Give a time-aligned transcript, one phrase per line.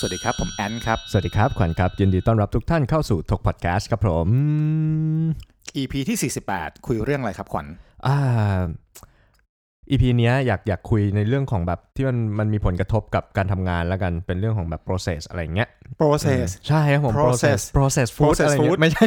[0.00, 4.28] สวัสดีครับ ผมแอนครับ สวัสดีครับขวัญครับ ยินดีต้อนรับทุกท่านเข้าสู่ถกพอดแคสต์ครับผม
[5.76, 7.66] EP ที่ 48 คุยเรื่องอะไรครับขวัญ
[8.06, 8.16] อ่า
[9.90, 15.68] EP เนี้ยอยากอยากคุยในเรื่องของแบบที่มันมันมีผลกระทบกับการทำงานแล้วกันเป็นเรื่องของแบบ process อะไรอย่างเงี้ย
[16.00, 19.04] process ใช่ครับผม Process process food Process อะไรอย่างเงี้ food ยไม่ใช่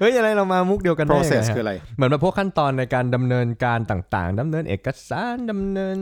[0.00, 5.96] เฮ้ยอะไรเรามามุกเดียวกันได้ไง process ฮะคืออะไร เหมือนแบบพวกขั้นตอนในการดำเนินการต่างๆดำเนินเอกสารดำเนิน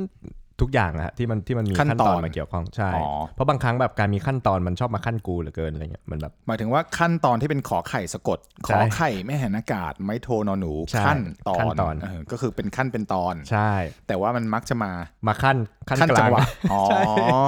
[0.60, 3.04] ทุกอย่างอะฮะที่มันที่มันมีขั้นขั้นตตออนนมาเกี่ยวข้องใช่อ๋อ
[3.34, 13.72] เพราะบางครั้งแบบการมีขั้นตอนมันชอบมาขั้นกูเหลือเกินอะไรเงี้ยเหมือนแบบหมายถึงว่าขั้นตอนที่เป็นขอไข่สะกดขใช่อไข่ไม่หันอากาศไม่โทนอนหนูใช่ขั้นตอนขั้นตอนเก็คือเป็นขั้นเป็นตอนใช่
[14.06, 14.92] แต่ว่ามันมักจะมา
[15.28, 15.56] มาขั้น
[15.88, 17.00] ขั้นขั้นกจัลางงหวะอ๋อใช่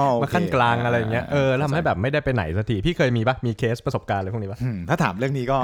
[0.09, 5.57] โอเคมาขั้นกลางอะไรอย่างเงี้ยเออแล้วทำให้แบบไม่ได้ไปไหนสักทีพี่เคยมีปะมีเคสประสบการณ์อะไรพวกนี้ปะอืมถ้าถามเรื่องนี้ก็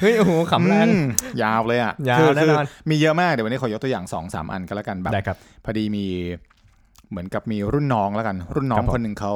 [0.00, 1.06] เฮ้ยโอ้โหขำแรงอืม
[1.42, 6.04] ยาวเลยอะยาวคือแน่นอนคือมีเยอะมากเดี๋ยววันนี้ขอยกตัวอย่าง2อสามอันก็แล้วกันแบบได้ครับพอดีมี
[7.10, 9.34] เหมือนกับมีรุ่นน้องแล้วกัน รุ่นน้อคงรับผมคนหนึ่งเขา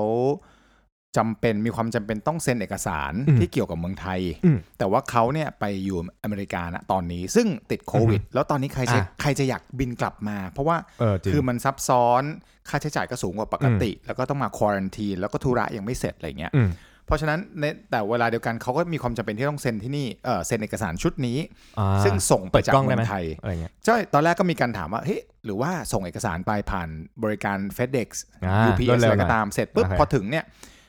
[1.18, 12.22] จำเป็นมีความจำเป็นต้องเซ็นเอกสารอืมที่เกี่ยวกับเมืองไทยอืมแต่ว่าเขาเนี่ยไปอยู่อเมริกานะตอนนี้ ซึ่งติดโควิด แล้วตอนนี้ใครจะอะใครจะอยากบินกลับมา เพราะว่าเออจริงคือมันซับซ้อน
[12.68, 16.68] ค่าใช้จ่ายก็สูงกว่าปกติ แล้วก็ต้องมาควอรันทีแล้วก็ธุระยังไม่เสร็จอะไรเงี้ยอืม
[17.08, 21.38] เพราะฉะนั้นในแต่เวลาเดียวกันเขาก็มีความจำเป็นที่ต้องเซ็นที่นี่เออเซ็นเอกสารชุดนี้
[21.78, 26.88] อ่าซึ่งส่งไปเปิดจากกล้องเมืได้อไหมงไทยอะไรเงี้ยใช่ตอนแรกก็มีการถามว่าเฮ้ยหรือว่าส่งเอกสารไปผ่าน
[27.22, 28.08] บริการ FedEx
[28.44, 30.44] อ่า UPS รวดเร็วอะไรหน่ก็อยตามเสร็จปุ๊บโอเคพอถึงเนี่ย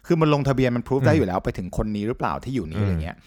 [0.07, 3.17] คือมันลงทะเบียนมันพิสูจน์ได้อืมอยู่แล้วไปถึงคนนี้หรือเปล่าที่อยู่นี้อืมอะไรเงี้ย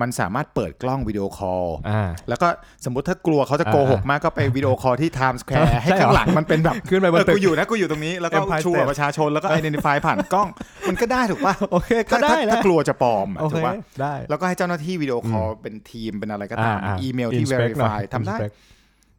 [0.00, 2.48] มันสามารถเปิดกล้องวิดีโอคอลอ่าแล้วก็
[2.84, 10.48] สมมติถ้ากลัวเขาจะโกหกอ่ามากก็ไปวิดีโอคอลที่ Times Square ให้ใช่เหรอข้างหลังมันเป็นแบบขึ้นไปบนเออตึกกูอยู่นะกูอยู่ตรงนี้ แล้วก็ Empire ชู State บัตรประชาชนแล้วก็ identify ผ่านกล้อง
[10.88, 18.54] มันก็ได้ถูกป่ะโอเคก็ถ้าได้ถ้านะถ้ากลัวจะปลอมอะโอเคถูกป่ะได้แล้วก็ให้เจ้าหน้าที่วิดีโอคอลเป็นทีมเป็นอะไรก็ตามอ่าอีเมลที่ inspect หน่อย verify ทำได้ inspect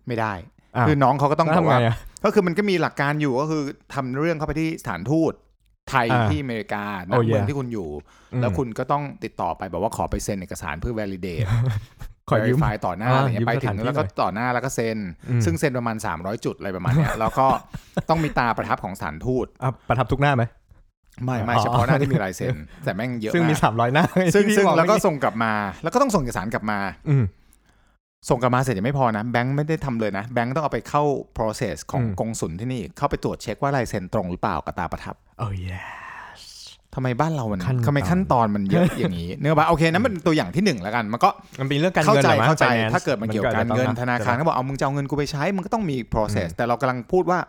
[0.08, 0.34] ไม่ได้
[0.76, 1.96] อ้าวคือน้องเขาก็ต้องแล้วบอกทำไงว่าอะ
[2.26, 5.34] ก็คือมันก็มีหลักการอยู่ก็คือทำเรื่องเข้าไปที่สถานทูต
[5.90, 7.90] ไทยอ่าที่อเมริกาณโอ้เมือง yeah ที่คุณอยู่
[8.34, 11.48] อืมแล้วคุณก็ต้องติดต่อไปแบบว่าขอไปเซ็นเอกสารเพื่อ validate
[12.30, 14.98] ขอยืม verify ต่อหน้าอ่าอะไรเงี้ยืยมไปถึสถางนที่แล้วก็หน่อยต่อหน้าแล้วก็เซ็น
[15.30, 17.48] อืมซึ่งเซ็นประมาณ 300 จุดอะไรประมาณเนี้ยแล้วก็
[18.10, 20.44] ต้องมีตาประทับของสถานทูตอะประทับทุกหน้าไหม
[21.26, 22.56] ไม่ไม่อ๋อเฉพาะหน้าที่มีลายเซ็น
[22.86, 27.24] แต่แม่งเยอะซึ่งมีมากสามร้อยหน้าซึ่งที่ซึ่งบอกแล้วก็เมื่อส่งกลับมา แล้วก็ต้องส่งเอกสารกลับมาอืม
[28.30, 31.04] ส่งกลับมาเสร็จยังไม่พอนะแบงค์ไม่ได้ทำเลยนะแบงค์ต้องเอาไปเข้า
[31.38, 35.60] process ของอืมกงสุลที่นี่เข้าไปตรวจเช็คว่าลายเซ็นตรงหรือเปล่ากับตาประทับโอ้ย
[36.96, 41.30] ทำไมบ้านเรามันขั้นตอนทำไมขั้นตอนมันเยอะอย่างนี้เนื้อปะโอเคนั้นมันตัวอย่างที่หนึ่งแล้วกัน มันก็
[41.60, 47.40] มันเป็นเรื่องการเข้าเงินใจหรอมั้งเข้าใจ finance ถ้าเกิดมันเกี่ยวกับการเงินมัก็ธนาคารใช่ก็ปะบอกเอามึงจะเอาเงินกูไปใช้มึงก็ต้องมี process อืมแต่เรากำลังพูดว่า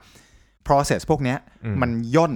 [0.69, 2.35] process พวกเนี้ยอืมมันย่น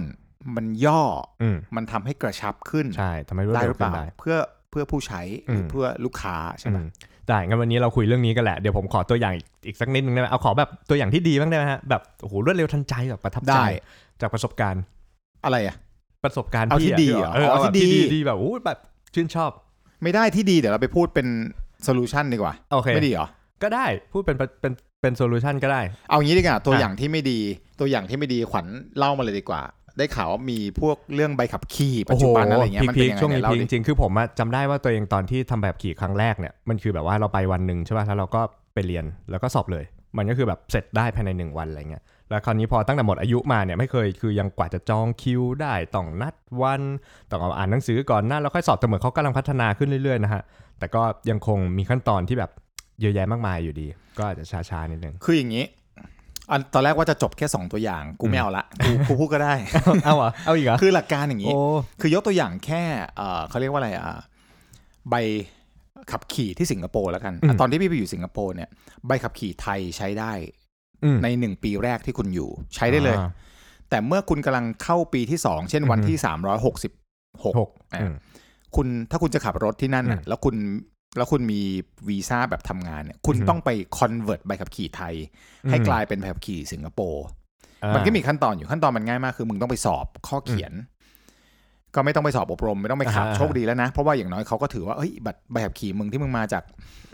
[0.56, 1.02] มันย่อ
[1.42, 4.36] อืมมันทำให้กระชับขึ้นใช่ทำให้รวดได้เร็หวรือเปขึ้นล่าได้เพื่อ
[4.70, 6.88] เพื่อผู้ใช้หรือมเพื่อลูกค้าใช่ไหมอืม
[7.28, 13.66] ได้งั้นวันนี้เราคุยเรื่องนี้กันแหละ เดี๋ยวผมขอตัวอย่างอีกอีกสักนิดนึงได้ไหมเอาขอแบบตัวอย่างที่ดีบ้างได้ไหมฮะแบบโอ้โหรวดเร็วทันใจแบบประทับใจได้
[14.20, 14.82] จากประสบการณ์
[15.44, 15.76] อะไรอะ
[16.24, 18.78] ประสบการณ์เอาที่ะดีเหรอเออเอาเอาที่ที่ดีดีดีแบบโอ้แบบ
[19.14, 19.50] ชื่นชอบ
[20.02, 21.26] ไม่ได้ที่ดีเดี๋ยวเราไปพูดเป็น
[21.84, 23.28] โซลูชันดีกว่าโอเคไม่ดีเหรอ
[23.62, 24.72] ก็ได้พูดเป็นเป็น
[25.02, 27.38] เป็นโซลูชันก็ได้ เอางี้ดีกว่าตัวอะอย่างที่ไม่ดี
[27.80, 28.66] ตัวอย่างที่ไม่ดีขวัญ
[28.98, 29.60] เล่ามาเลยดีกว่า
[29.98, 38.40] ได้ข่าวว่ามีพวกเรื่องใบขับขี่ปัจจุบันอะไรเงี้ยมันพีเป็นยังไงคช่วงนี้เนี่ยเล่าพีคดิจริงๆคือผมอะจำได้ว่าตัวเองตอนที่ทำแบบขี่ครั้งแรกเนี่ยมันคือแบบว่าเราไปวันหนึ่งใช่ป่ะแล้วเราก็
[38.74, 39.84] ไปเรียนแล้วก็สอบเลย
[40.16, 46.82] มันก็คือแบบเสร็จได้ภายในหนึ่งวันอะไรเงี้ยแล้วคราวนี้พอตั้งแต่หมดอายุมาเนี่ยไม่เคยคือยังกว่าจะจองคิวได้ต้องนัดวัน
[47.30, 50.42] ต้องเอาอ่านหนังสือก่อนหน้าแล้วค่อยสอบแต่เหมือนเขากำลังพัฒนาขึ้นเรื่อยๆนะฮะ
[50.78, 52.50] แต่ก็ยังคงมีขั้นตอนที่แบบ
[53.00, 53.86] เยอะแยะมากมายอยู่ดี
[54.18, 55.64] ก็อาจจะช้าๆนิดนึงคืออย่างนี้
[56.52, 59.54] อันตอนแรกว่าจะจบแค่ 2 ตัวอย่าง กูไม่เอาละกูกูพูดก็ได้
[60.04, 61.60] เอาเหรอเอาอีกเหรอคือหลักการอย่างนี้โอ้
[62.00, 62.82] คือยกตัวอย่างแค่
[63.16, 64.04] เอ่อเขาเรียกว่าอะไรอะ
[65.10, 65.14] ใบ
[66.10, 68.68] ขับขี่ที่สิงคโปร์แล้วกันอะตอนที่พี่ไปอยู่สิงคโปร์เนี่ย
[69.06, 70.32] ใบขับขี่ไทยใช้ได้
[71.04, 73.30] อืมในหนึ่งปีแรกที่คุณอยู่ ใช้ได้เลยอ่า
[73.90, 76.92] แต่เมื่อคุณกำลังเข้าปีที่สองเช่นวันที่สามร้อยหกสิบ
[77.44, 77.70] หกหก
[78.00, 78.14] อืม
[78.76, 80.54] คุณถ้าคุณจะขับรถที่นั่นน่ะอืมแล้วคุณ
[81.16, 81.60] แล้วคุณมี
[82.08, 85.14] วีซ่าแบบทำงานเนี่ย คุณอืมต้องไป convert ใบขับขี่ไทย
[85.70, 87.24] ให้กลายเป็นใบขับขี่สิงคโปร์
[87.82, 90.72] อ่ามันก็มีขั้นตอนอยู่ขั้นตอนมันง่ายมากคือมึงต้องไปสอบข้อเขียน
[91.94, 96.62] ก็ไม่ต้องไปสอบอบรม ไม่ต้องไปขับอ่าโชคดีแล้วนะ เพราะว่าอย่างน้อยเขาก็ถือว่าเฮ้ยบัตรใบขับขี่มึงที่มึงมาจาก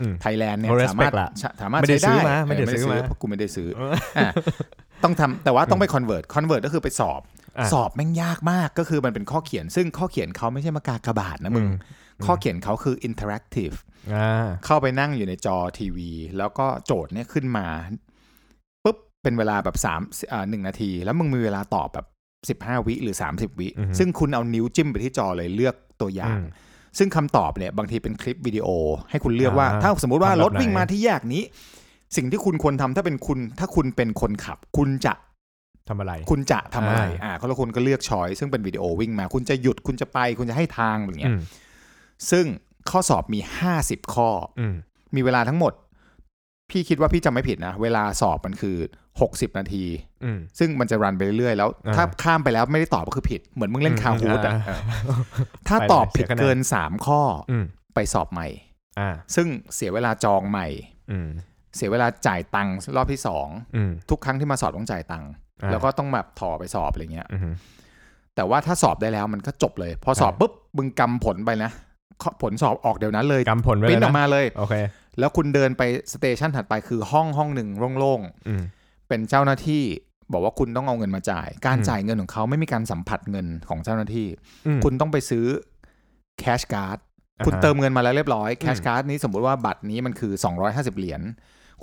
[0.01, 1.29] อืมไทยแลนด์เนี่ยเขาสามารถ respect ละ
[1.61, 3.67] สามารถไม่ได้ใช้ซื้อได้มาไม่ได้เออซื้อมาเพราะกูไม่ได้ซื้อ
[4.17, 4.29] อะ
[5.03, 7.21] ต้องทำแต่ว่าต้องไป convert convert ก็คือไปสอบ
[7.57, 11.77] อะสอบแม่งยากมากก็คือมันเป็นข้อเขียน ซึ่งข้อเขียนเขาไม่ใช่มากากบาทนะมึงอืม
[12.25, 13.75] ข้อเขียนเขาคือ interactive
[14.13, 17.67] อ่าเข้าไปนั่งอยู่ในจอทีวี แล้วก็โจทย์เนี่ยขึ้นมา
[18.83, 20.01] ปุ๊บเป็นเวลาแบบสาม
[20.31, 22.05] อ่าหนึ่งนาที แล้วมึงมีเวลาตอบแบบ
[22.49, 26.47] สิบห้าวิหรือสามสิบวิอือฮึซึ่งคุณเอานิ้วจิ้มไปที่จอเลยเลือกตัวอย่างอืม
[26.97, 28.67] ซึ่งคำตอบเนี่ยบางทีเป็นคลิปวิดีโอ
[29.09, 31.43] ให้คุณเลือกว่าอ่าถ้าสมมุติว่าทำแบบรถวิ่งไหนมาที่แยกนี้
[32.15, 35.13] สิ่งที่คุณควรทำถ้าเป็นคุณ ถ้าคุณเป็นคนขับ คุณจะ
[35.89, 41.39] ทำอะไร คุณจะทำอะไรอ่าอ่าเขาแล้วคุณก็เลือกชอยซึ่งเป็นวิดีโอวิ่งมา คุณจะหยุดคุณจะไป คุณจะให้ทางอย่างเงี้อืยม
[42.31, 42.45] ซึ่ง
[42.89, 43.39] ข้อสอบมี
[43.77, 44.29] 50 ข้อ
[44.59, 44.73] อืม
[45.15, 45.73] มีเวลาทั้งหมด
[46.69, 48.77] พี่คิดว่าพี่จำไม่ผิดนะ เวลาสอบมันคือ
[49.17, 49.85] 60 นาที
[50.23, 55.23] อืม ซึ่งมันจะรันไปเรื่อยๆ แล้ว อ่าถ้าข้ามไปแล้วไม่ได้ตอบก็คือผิด เหมือนมึงเล่นอืมคาฮูดอะอ่าเออ
[55.67, 57.21] ถ้าไปเลยตอบผิดเสียคะแนนเกิน 3 ข้อ
[57.51, 58.47] อืม ไปสอบใหม่
[58.99, 60.67] อ่า ซึ่งเสียเวลาจองใหม่
[61.11, 61.29] อืม
[61.75, 65.29] เสียเวลาจ่ายตังค์รอบที่สองอืม ทุกครั้งที่มาสอบต้องจ่ายตังค์
[65.63, 67.53] อ่า แล้วก็ต้องแบบถอไปสอบอะไรเงี้ย อืม
[68.35, 71.88] แต่ว่าถ้าสอบได้แล้วมันก็จบเลย พอสอบอ่าปุ๊บมึงกำผลไปนะข้อ
[72.41, 74.75] ผลสอบออกเดี๋ยวนั้นเลยกำผลไว้ปริ้เลยนออกนะมาเลยโอเค
[75.19, 75.83] แล้วคุณเดินไป
[76.13, 77.69] สเตชันถัดไปคือห้องห้องหนึ่ง
[77.99, 79.83] โล่งอืมๆเป็นเจ้าหน้าที่
[80.31, 84.27] บอกว่าคุณต้องเอาเงินมาจ่าย การอืมจ่ายเงินของเขาไม่มีการสัมผัสเงินของเจ้าหน้าที่
[84.67, 85.45] อืมคุณต้องไปซื้อ
[86.39, 86.97] cash card
[87.39, 90.33] อ่าฮะคุณเติมเงินมาแล้วเรียบร้อย cash อืม card นี้สมมุติว่าบัตรนี้มันคือ
[90.65, 91.21] 250 เหรียญ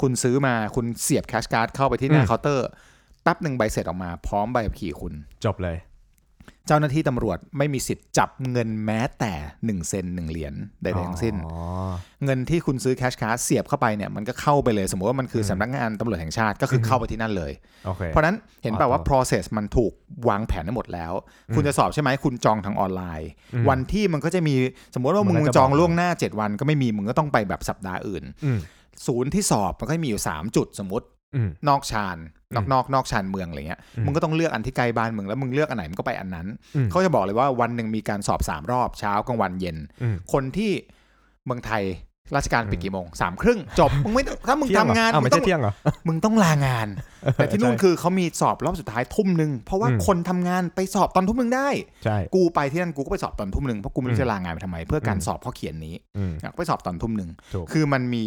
[0.01, 2.69] คุณซื้อมาคุณเสียบ cash card เข้าไปที่หน้าอืมเคาน์เตอร์
[3.23, 5.13] แป๊บหนึ่งใบเสร็จออกมา พร้อมใบขับขี่คุณ
[5.45, 5.77] จบเลย
[6.67, 9.33] เจ้าหน้าที่ตำรวจไม่มีสิทธิ์จับเงินแม้แต่
[9.63, 11.59] 1เซนต์หนึ่งเหรียญใดๆทั้งสิ้นอ๋อ
[12.25, 17.53] เงินที่คุณซื้อ cash card เสียบเข้าไปเนี่ยมันก็เข้าไปเลย สมมติว่ามันคือมสำนักงานตำรวจแห่งชาติก็คือเข้าไปที่นั่นเลย
[17.87, 19.93] โอเคเพราะฉะนั้นเห็นป่าว่าอ๋อ process มันถูก
[20.29, 21.13] วางแผนทั้งหมดแล้ว
[21.55, 24.55] คุณจะสอบใช่ไหมคุณจองทางออนไลน์อืมวันที่มันก็จะมี
[24.95, 28.59] สมมติว่ามัมึนงก็จะจองบอกล่วงหน้า 7 วันก็ไม่มีมึงก็ต้องไปแบบสัปดาห์อื่นอืม
[29.07, 31.15] ศูนย์ที่สอบมันก็มีอยู่ 3 จุดสมมติอืม
[31.69, 32.19] นอกชาน
[32.55, 36.47] นอกอืมนอกนอกชานเมืองอะไรเงี้ยอืมมึงก็ต้องเลือกอันที่ใกล้บ้านมึงแล้วมึงเลือกอันไหนมึงก็ไปอันนั้น
[36.77, 40.73] อืมเขาจะบอกเลยว่าวันหนึ่งมีการสอบสามรอบเช้ากลางวันเย็นอืมคนที่
[41.47, 41.85] เมืองไทย
[42.37, 45.73] ราชการปิดอืมกี่โมงสามครึ่งจบมึงไม่ถ้ามึงเที่ยทำเหรองานอ้าวมึไม่งต้ใช่องเที่ยงเหรอ
[46.09, 46.89] มึงต้องลางาน
[47.35, 51.69] แต่ที่นู่นใช่คือเขามีสอบรอบสุดท้ายทุ่มหนึ่งเพราะว่าอืมคนทำงานไปสอบตอนทุ่มหนึ่งได้
[52.05, 58.23] ใช่กูไปที่นั่นกูก็ไปสอบตอนทุ่มหนึ่งเพราะกูไม่อืรู้มจะลางานไปทำไม เพื่อการอืมสอบข้อเขียนนี้อืมอยากไปสอบตอนทุ่มหนึ่งถูกคือมันมี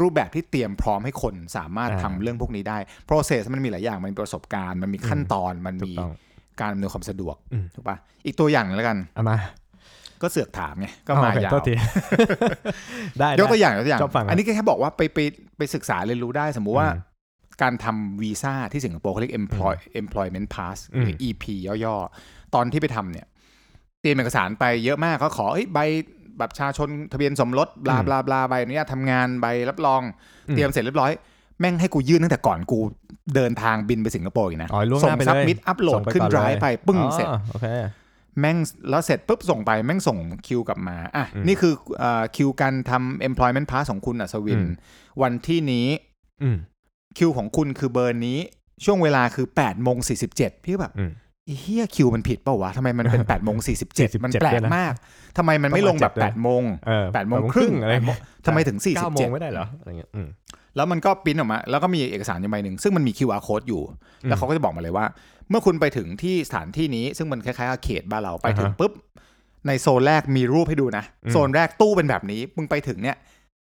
[0.00, 6.12] รูปแบบที่เตรียมพร้อมให้คนสามารถอ่าทำเรื่องพวกนี้ได้ process มันมีหลายอย่างมันมีประสบการณ์มันมีขั้นตอนมันถูกมีต้อง
[6.60, 7.96] การอำนวยความสะดวกอืมถูกปะ
[8.26, 9.38] อีกตัวอย่างหนึ่งแล้วกันเอามา
[10.22, 11.74] ก็เสือกถามไงก็มาโอเคยาวโทษที
[13.18, 15.18] ได้ยกตัวได้อย่างยกตัวอย่างชอบฟังครับอันนี้ก็แค่บอกว่าไปไป
[15.56, 17.12] ไปศึกษาเรียนรู้ได้สมมุติว่าอืม
[17.62, 21.44] การทำวีซ่าที่สิงคโปร์เขาเรียก employ employment pass อืมหรือ EP
[21.84, 23.26] ย่อๆ ตอนที่ไปทำเนี่ย
[24.00, 25.78] เตรียมเอกสารไปเยอะมากเขาขอเอ้ยใบ
[26.38, 30.02] แบบประชาชนทะเบียนสมรสบลาบลาบลาใบอนุญาตทำงานใบรับรอง
[30.48, 31.12] อืมเตรียมเสร็จเรียบร้อย
[31.60, 32.78] แม่งให้กูยื่นตั้งแต่ก่อนกู
[33.34, 37.66] เดินทางบินไปสิงคโปร์อีกนะอ๋อล่วงหส่งน้าไปเลยซับมิดอัพโหลส่ดงไปขึ้นก่อนไดรฟ์เลยไปปึ้งอ๋อเสร็จโอเค
[38.40, 38.56] แม่ง
[38.90, 44.70] แล้วเสร็จปุ๊บส่งไปแม่งส่งคิวกลับมาอะอืมนี่คือเอ่อคิวการทำ employment pass ของคุณอัศวินอืม
[45.22, 45.86] วันที่นี้
[46.42, 46.56] อืม
[47.18, 48.38] คิวของคุณคือเบอร์นี้
[48.84, 50.14] ช่วงเวลาคือ8ปดโมงสี
[50.64, 51.23] พี่ก็แบบอืมไอ้
[51.60, 53.72] เฮียคิวมันผิดเปล่าวะทำไมมันเป็น8ปดโมงสี
[54.24, 54.94] มันแปลด้วยกนะมาก
[55.38, 60.28] ทำไมมันไม่ลงแบบต้องมาเจ็ดด้วย8ปดโมงเออแปดโมงครึ่งอะไรแปดโมงทำไมถึงเก้าโมง47ไม่ได้เหรออะไรเงี้ยอืม
[60.76, 63.82] แล้วมันก็ปริ้นออกมา แล้วก็มีเอกสารอยู่ใบหนึ่งซึ่งมันมี QR code อยู่
[64.22, 65.06] อืมแล้วเขาก็จะบอกมาเลยว่า
[65.50, 68.92] เมื่อคุณไปถึงที่สถานที่นี้ ซึ่งมันคล้ายๆกับเขตบ้านเราไปถึงอ่าฮะปุ๊บ
[69.66, 73.16] ในโซนแรกมีรูปให้ดูนะอืมโซนแรกตู้เป็นแบบนี้มึงไปถึงเนี่ย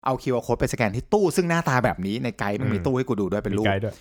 [0.06, 3.94] เอา QR code ไปสแกนที่ตู้ซึ่งหน้าตาแบบนี้ในไกด์มันมีอืมตู้ให้กูดูด้วยเป็นรูมีปไกด์ด้วย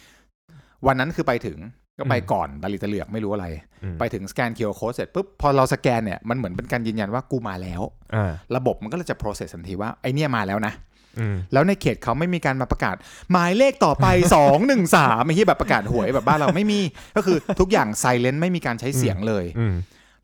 [0.87, 1.59] วันนั้นคือไปถึง
[2.01, 3.47] ก็ไปอืมก่อนตาลิตะเหลือกไม่รู้อะไร
[3.83, 7.83] อืมไปถึงสแกน QR code เสร็จปุ๊บพอเราสแกนเนี่ยมันเหมือนเป็นการยืนยันว่ากูมาแล้ว
[8.15, 10.73] อ่าระบบมันก็เลยจะ process ทันทีว่าไอเนี่ยมาแล้วนะ
[11.19, 12.97] อืมแล้วในเขตเขาไม่มีการมาประกาศ
[13.31, 16.81] หมายเลขต่อไป 2 1 3ไม่ใช่แบบประกาศหวยแบบบ้านเราไม่มี
[17.17, 19.75] ก็คือทุกอย่าง silent ไม่มีการใช้เสียงเลยอืม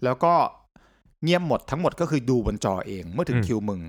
[0.04, 0.32] แล้วก็
[1.22, 3.80] เงียบหมดทั้งหมดก็คือดูบนจอเอง เมื่อถึงอืมคิวมึง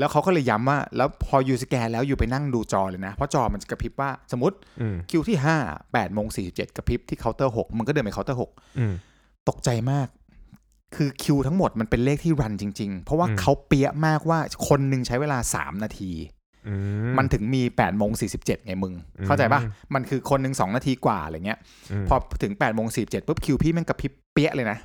[0.00, 8.38] แล้วเขาก็เลยย้ำว่า แล้วพอ you สแกนแล้ว you ไปนั่งดูจอเลยนะ เพราะจอมันจะกระพริบว่าสมมติอืมคิวที่5 8โมง47กระพริบที่เคาน์เตอร์6มึงก็เดินไปเคาน์เตอร์
[8.78, 10.08] อืม6ตกใจมาก
[10.96, 14.38] คือคิวทั้งหมดมันเป็นเลขที่ run จริง ๆ เพราะว่าอืมเขาเปียะมากว่า
[14.68, 16.12] คนหนึ่งใช้เวลา3นาที
[16.68, 16.74] อื
[17.18, 18.26] มันถึงมี8ปดโมงสี
[18.66, 19.60] ไงมึงอืมเข้าใจปะ
[19.94, 21.58] มันคือคนหนึ่งสองนาทีกว่าอะไรเงี้ย
[22.02, 24.78] มพอถึง8ปดโมงสีปุ๊บคิวพี่แม่งกระพริบเปี้ยเลยนะ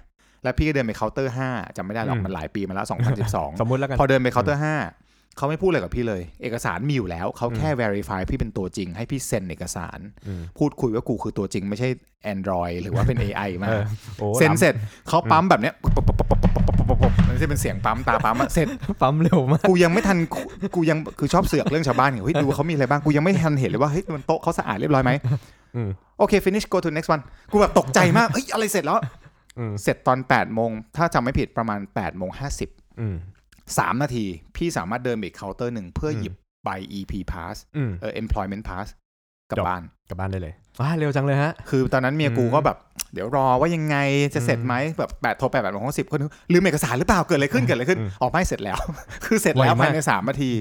[0.43, 4.75] แล้วพี่ก็เดินไปเคาน์เตอร์ห้าจำไม่ได้หรอกอืมมันหลายปีมาแล้วส2012มมุติแล้วกัน พอเดินไปเคาน์เตอร์ห้า
[5.37, 9.99] เขาไม่พูดอะไรกับพี่เลย เอกสารมีอยู่แล้ว เขาแค่ verify พี่เป็นตัวจริง ให้พี่เซ็นเอกสาร
[10.57, 11.89] พูดคุยว่ากูคือตัวจริง ไม่ใช่
[12.33, 13.69] Android หรือว่าเป็น AI มา
[14.37, 14.75] เซ็นเสร็จ
[15.09, 15.75] เขาปั๊มแบบเนี้ย
[17.27, 18.67] มันจะเป็นเสียงปั๊มตาปั๊มเสร็จ
[19.01, 20.17] ปั๊มเร็วมากกูยังไม่ทัน
[20.75, 25.11] กูยังคือชอบเสือกเรื่องชาวบ้านเฮ้ยดูเขามีอะไรบ้างกูยังไม่ทันเห็นเลยว่าเฮ้ยมันโต๊ะเขาสะอาดเรียบร้อยไหม
[26.19, 28.99] โอเค finish go to next one กูแบบตกใจมากเฮ้ยอะไรเสร็จแล้ว
[29.83, 32.69] เสร็จตอนแปดโมงถ้าจำไม่ผิดประมาณแปดโมงห้าสิบ
[33.67, 38.87] อืมสามนาที พี่สามารถเดินไปอีกเคาน์เตอร์หนึ่งเพื่อหยิบใบ EP pass อืมเออ employment pass
[39.49, 42.77] กลับจบบ้านกลับบ้านได้เลยว้าเร็วจังเลยฮะ คือตอนนั้นเมียกูอืมก็แบบ
[43.13, 43.97] เดี๋ยวรอว่ายังไง
[44.35, 46.19] จะเสร็จไหมแบบแปดโทรแปดแปดของสิบคน
[46.53, 48.79] ลืมเอกสารหรือเปล่าเกิดอะไรขึ้นเกิดอะไรขึ้นอืมออกไม่เสร็จแล้ว
[49.25, 50.51] คือเสร็จแล้วไวมากภายในสามนาที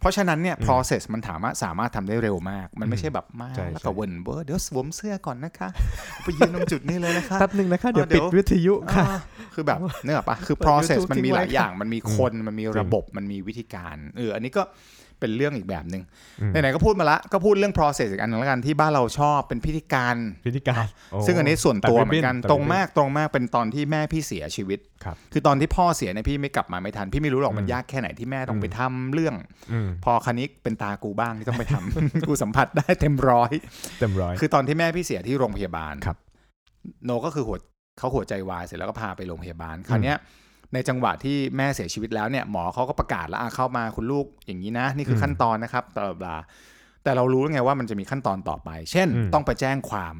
[0.00, 5.68] เพราะฉะนั้นเนี่ยอืม process มันถามารถสามารถทำได้เร็วมาก มันไม่ใช่แบบมาใช่แล้วใช่ก็เวินเวอร์เดี๋ยวสวมเสื้อก่อนนะคะ
[6.22, 9.18] ไปยืนตรงจุดนี้เลยนะคะแป๊บหนึ่งนะคะ เดี๋ยวเดี๋ปิยวดวิทยุค่ะอ่า
[9.54, 14.62] คือแบบเนื้ออกปะคือเปิด process YouTube มันมีหลายทิ้งไว้อย่างมันมีคนมันมีระบบมันมีวิธีการเอออันนี้ก็
[15.20, 16.02] เป็นเรื่องอีกแบบหนึ่ง
[16.40, 20.84] อืมไหนๆก็พูดมาละก็พูดเรื่อง process อีกอันหนึงแล้วกันที่บ้านเราชอบเป็นพิธีการพิธีการ
[21.26, 29.34] ซึ่งอันนี้ส่วนตัวตัดเหมือนกันตัดตรงมากตรงมากเป็นตอนที่แม่พี่เสียชีวิตครับคือตอนที่พ่อเสียเนี่ยพี่ไม่กลับมาไม่ทัน พี่ไม่รู้หรอกมันอืมยากแค่ไหนที่แม่ต้องอืมไปทำเรื่อง
[29.72, 33.52] อืมพอคันนี้เป็นตากูบ้างที่ต้องไปทำกูสัมผัสได้เต็มร้อย
[34.00, 36.16] เต็มร้อย คือตอนที่แม่พี่เสียที่โรงพยาบาลครับ
[37.04, 37.58] โนก็คือหัว
[37.98, 40.18] เขาหัวใจวายเสร็จแล้วก็พาไปโรงพยาบาลคราวเนี้ย
[40.74, 46.36] ในจังหวะที่แม่เสียชีวิตแล้วเนี่ยหมอเขาก็ประกาศแล้วอะเข้ามาคุณลูกอย่างนี้นะ นี่คืออมขั้นตอนนะครับบลาบลา
[47.04, 50.14] แต่เรารู้ไงว่ามันจะมีขั้นตอนต่อไป เช่นอืมต้องไปแจ้งความ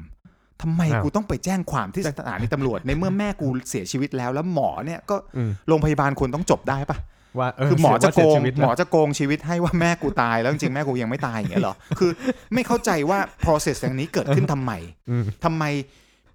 [0.61, 6.97] ทำไมอ้าวกูต้องไปแจ้งความที่สถานีตำรวจ ในเมื่อแม่กูเสียชีวิตแล้ว แล้วหมอเนี่ยก็อืมโรงพยาบาลควรต้องจบได้ปะ
[7.39, 12.11] ว่าเคือหมอจะโกเสียงชีวิตนหมอจะโกงชีวิตให้ว่าแม่กูตายแล้วจริงๆแม่กูยังไม่ตายอย่างเงี้ยเหรอคือ
[12.53, 14.71] ไม่เข้าใจว่า process อย่างนี้เกิดขึ้นทำไม
[15.09, 15.63] อืมทำไม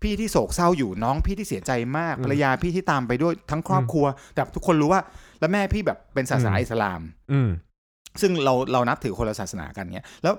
[0.02, 5.00] พี่ที่โศกเศร้าอยู่น้องพี่ที่เสียใจมากอืมภรรยาพี่ที่ตามไปด้วยทั้งครอบครัว แต่ทุกคนรู้ว่า
[5.40, 7.00] แล้วแม่พี่แบบเป็นศาสนาอืมอิสลาม
[7.32, 7.48] อืม
[8.20, 10.34] ซึ่งเราเรานับถือคนละศาสนากันเงี้ยแล้ว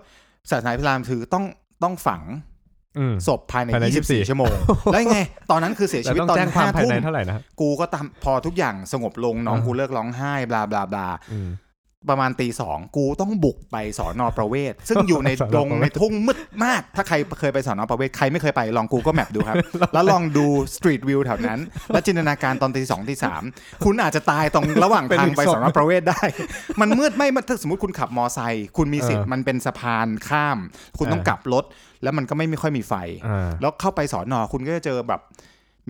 [0.49, 1.45] ศาสนาอิสลามคือต้อง
[1.83, 2.21] ต้องฝัง
[2.97, 4.53] อืมศพภายในภายใน24 24 ชั่วโมง
[4.91, 5.19] แล้วยังไง
[5.51, 11.49] ตอนนั้นคือเสียแล้วชีวิตต้องตอนแจ้งความห้าภายทุ่ในมเท่าไหร่นะกูก็ตามพอทุกอย่างสงบลงน้องอ่ากูเลิกร้องไห้บลาบลาบลาอืม
[12.09, 19.55] ประมาณตีสองกูต้องบุกไปสอนอประเวศ ซึ่งอยู่ในสอนอดงประเวศในทุ่งมืดมาก ถ้าใครเคยไปสอนอประเวศ ใครไม่เคยไปลองกูก็แมปดูครับ
[19.93, 23.43] แล้วลองดูสตรีทวิวแถวนั้น แล้วจินตนาการตอนตีสองตีสาม
[23.83, 26.21] คุณอาจจะตายตรงระหว่างทางไปสอนอประเวศได้
[26.81, 30.57] มันมืดไม่มันถ้าสมมติคุณขับมอไซค์คุณมีสิทธิ์มันเป็นสะพานข้าม
[30.99, 31.63] คุณต้องกลับรถ
[32.03, 32.93] แล้วมันก็ไม่ไม่ค่อยมีไฟ
[33.27, 35.21] อ่าแล้วเข้าไปสอนอคุณก็จะเจอแบบ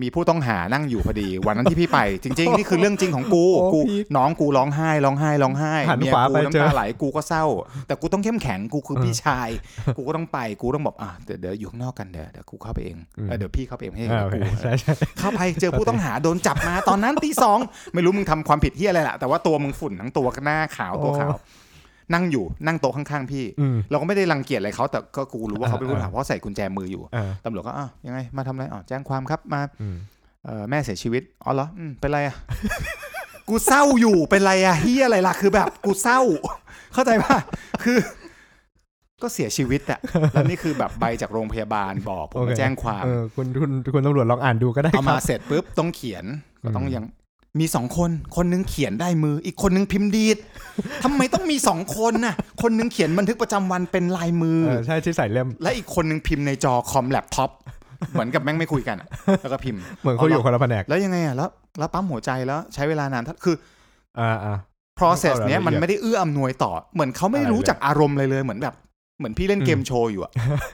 [0.02, 7.44] มีผู้ต้องหานั่งอยู่พอดี วันนั้นที่พี่ไปจริง ๆ นี่คือเรื่องจริงของกูโอ้กูพี่น้องกูร้องไห้ร้องไห้ร้องไห้หันเมียขวากูไปเจอน้ำตาไหลกูก็เศร้า
[7.86, 9.48] แต่กูต้องเข้มแข็งกูคือพี่ชาย
[9.96, 12.96] กูก็ต้องไปกูต้องบอกอะเดี๋ยวเดี๋ยวอยู่ข้างนอกกันเดี๋ยวเดี๋ยวกูเข้าไปเอง
[13.28, 17.58] เออเดี๋ยวพี่เข้าไปเองให้อ่าโอกูเคใช่ใช่เข้าไปเจอผู้ต้องหาโดนจับมาตอนนั้นตีสอง
[17.94, 21.30] ไม่รู้มึงทำความผิดที่อะไรแหละแต่ว่าตัวมึงฝุ่นทั้งตัวหน้าขาวตัวขาว
[22.14, 29.96] นั่งอยู่นั่งโต๊ะข้างๆพี่อืมเราก็ไม่ได้รังเกียจอะไรเขาแต่ก็กูรู้ว่าเขาเป็นผู้ต้องหาอ่าเพราะใส่กุญแจมืออยู่อ่าตำรวจก็อะยังไงมาทำอะไรอ๋อแจ้งความครับมาอืม
[30.44, 32.36] เอ่อแม่เสียชีวิตอ๋อเหรออืมเป็นไรอะ
[33.48, 36.20] กูเศร้าอยู่เป็นไรอะเหี้ยอะไรล่ะคือแบบ กูเศร้า
[36.94, 37.38] เข้าใจป่ะ
[37.84, 37.98] คือ
[39.22, 40.00] ก็เสียชีวิตอะ
[40.32, 46.24] แล้วนี่คือแบบใบจากโรงพยาบาลบอกผมโอเคมาแจ้งความเออคุณคุณคุณตำรวจลองอ่านดูก็ได้เอาคมารับเสร็จปุ๊บต้องเขียน
[46.64, 47.04] ก็ต้องอืมยัง
[47.58, 50.38] มีสองคน คนนึงเขียนได้มือ อีกคนนึงพิมพ์ดีด
[51.04, 57.50] ทำไมต้องมีสองคนน่ะ คนนึงเขียนบันทึกประจำวันเป็นลายมือเออใช่ที่ใส่เล่ม และอีกคนนึงพิมพ์ในจอคอมแล็ปท็อป
[58.12, 59.08] เหมือนกับแม่งไม่คุยกันอะ
[59.42, 63.56] แล้วก็พิมพ์ เหมือนเขาอยู่คนละแผนกแล้วยังไงอะแล้วแล้วปั๊มหัวใจแล้วใช้เวลานานเท่าคือ
[64.18, 64.56] อ่าอ่า
[64.98, 68.74] process เอารายละเอียดเนี้ยมันไม่ได้เอื้ออำนวยต่อ เหมือนเขาไม่อะไรรู้เลยจักอารมณ์เลยเลยเหมือนแบบ
[69.18, 70.32] เหมือนพี่เล่นเกมโชว์อยู่อะ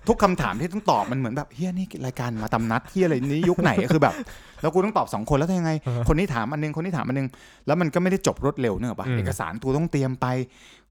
[0.08, 4.14] ทุกคำถามที่ต้องตอบมันเหมือนแบบเฮียนี่รายการมาตำนัดเฮียอะไรนี้ยุคไหนอะคือแบบ
[4.62, 5.72] แล้วกูต้องตอบสองคนแล้วทำยังไง
[6.08, 7.28] คนนี้ถามอันนึงคนนี้ถามอันนึง
[7.66, 10.26] แล้วมันก็ไม่ได้จบรวดเร็วเนอะปะอืมเอกสารตัวต้องเตรียมไป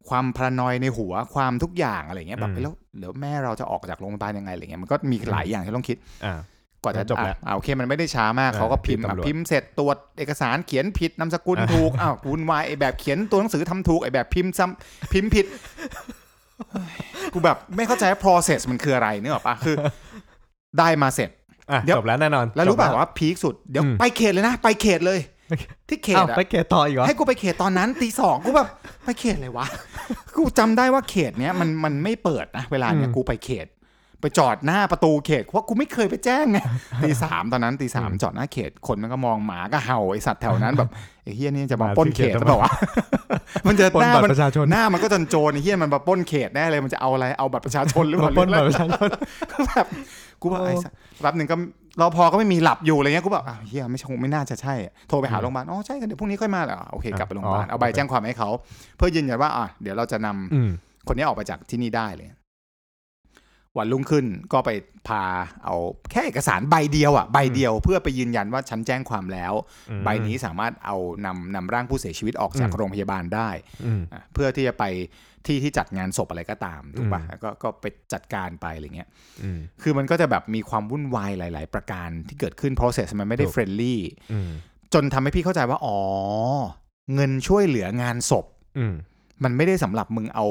[0.10, 6.40] ความพารานอยในหัวความทุกอย่างอะไรเงี้ยแบบอืมเอ้ยแล้วเดี๋ยวแม่เราจะออกจากโรงพยาบาลยังไงอะไรเงี้ยมันก็มีหลายอย่างที่ต้องคิดอ่า
[6.84, 16.23] กว่าจะจบแล้วอะอ่าโอเคมันไม่ได้ช้ามากอ่าเขาก็พิมพ์ติดอะตำรวจพิมพ์เสร็จตรวจเอกสารเขียนผิดนามสกุลอ่าถูกอ้าววุ่นวายไอแบบเขียนตัวหนังสือทำถูกไอแบบพิมพ์ซ้ำพิมพ์ผิดเฮ้ย
[17.34, 19.76] กูแบบไม่เข้าใจว่า process มันคืออะไรเนกอะปะคือ
[20.80, 21.30] ได้มาเสร็จ
[21.72, 25.20] อะเดี๋ยว จบแล้วแน่นอนแล้วรู้จบเปล่าว่าพีคสุดเดี๋ยวอืม ไปเขตเลยนะ ไปเขตเลย
[25.90, 28.68] ที่เขตอ้าวอะ ไปเกตต่ออีกเหรอให้กูไปเขตตอนนั้นตีสองกูแบบ
[29.06, 29.66] ไปเขตเลยวะ
[30.38, 33.68] กูจำได้ว่าเขตเนี้ยมันมันไม่เปิดนะเวลาเนี้ยอืมกูไปเขต
[34.22, 36.60] ไปจอดหน้าประตูเขตเพราะกูไม่เคยไปแจ้งไง
[37.04, 40.90] ตีสามตอนนั้นตีสามอืมจอดหน้าเขตคนมันก็มองหมาก็เห่าไอสัตว์แถวนั้นแบบ
[41.24, 42.72] ไอ้เฮียนี่จะมามาปล้นที่เขเขตตหรือเปล่าวะ
[43.68, 49.08] มันจะปล้นหน้าบัตมันรประชาชนหน้ามันก็จนโจรไอ้เฮียมันมาปล้นเขตแน่เลยมันจะเอาอะไรเอาบัตรประชาชนหรือเปล่าปล้นหรือบัตอะไรรประชาชน
[49.52, 49.88] ก็แบบ
[50.42, 51.56] กูว่าไอ้สัสแป๊บหนึ่งก็
[52.02, 54.74] รอพอก็ไม่มีหลับอยู่อะไรเงี้ยกูแบบอ้าวเฮียไม่คงไม่น่าจะใช่
[55.08, 58.50] โทรไปหาโรงพยาบาลอ๋อใช่กันเดี๋ยวพรุ่งนี้ค่อยมาเหรอโอเคกลับไปโรงพยาบาลอ๋อเอาใบแจ้งความให้เขา
[58.98, 60.70] เพื่อยืนยันว่าอะเดี๋ยวเราจะนำอืม
[61.08, 62.28] คนนี้ออกไปจากที่นี่ได้เลย
[63.78, 64.70] วันรุ่งขึ้นก็ไป
[65.08, 65.24] พา
[65.64, 65.76] เอา
[66.12, 69.54] แค่เอกสารใบเดียวอะใบเดียวเพื่อไปยืนยันว่าฉันแจ้งความแล้ว
[69.90, 73.50] อืมใบนี้สามารถเอานำนำร่างผู้เสียชีวิตออกจากอืมโรงพยาบาลได้
[73.86, 74.84] อืมอะเพื่อที่จะไป
[75.46, 79.10] ที่ที่จัดงานศพอะไรก็ตามถูกปะอืมก็ก็ไปจัดการไปอะไรเงี้ย
[79.44, 84.02] อืมคือมันก็จะแบบมีความวุ่นวายหลาย ๆ ประการที่เกิดขึ้น process มันไม่ได้ถูก friendly
[84.32, 84.50] อืม
[84.94, 85.98] จนทำให้พี่เข้าใจว่าอ๋อ
[87.16, 88.46] เงินช่วยเหลืองานศพ
[88.78, 88.94] อืม
[89.44, 90.46] มันไม่ได้สำหรับมึงเอา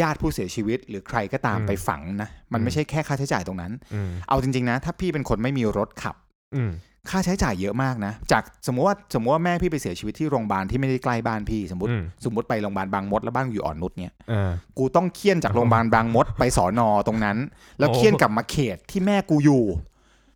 [0.00, 6.16] ญาติผู้เสียชีวิต หรือใครก็ตามอืมไปฝังนะมันอืมไม่ใช่แค่ค่าใช้จ่ายตรงนั้นอืมเอาจริง ๆ นะ ถ้าพี่เป็นคนไม่มีรถขับ
[6.56, 6.72] อืม
[7.10, 17.36] ค่าใช้จ่ายเยอะมากนะ จากสมมติว่าสมมติว่าแม่พี่ไปเสียชีวิตที่โรงพยาบาลที่ไม่ได้ใกล้บ้านพี่สมมติอืมสมมติไปโรงพยาบาลบางมดแล้วบ้านอยู่อ่อนนุชเนี่ยอ่ากูต้องเคี่ยนจากโรงพยาบาลบางมดไปสอนอตรงนั้น
[17.78, 19.64] แล้วเคี่ยนกลับมาเขตที่แม่กูอยู่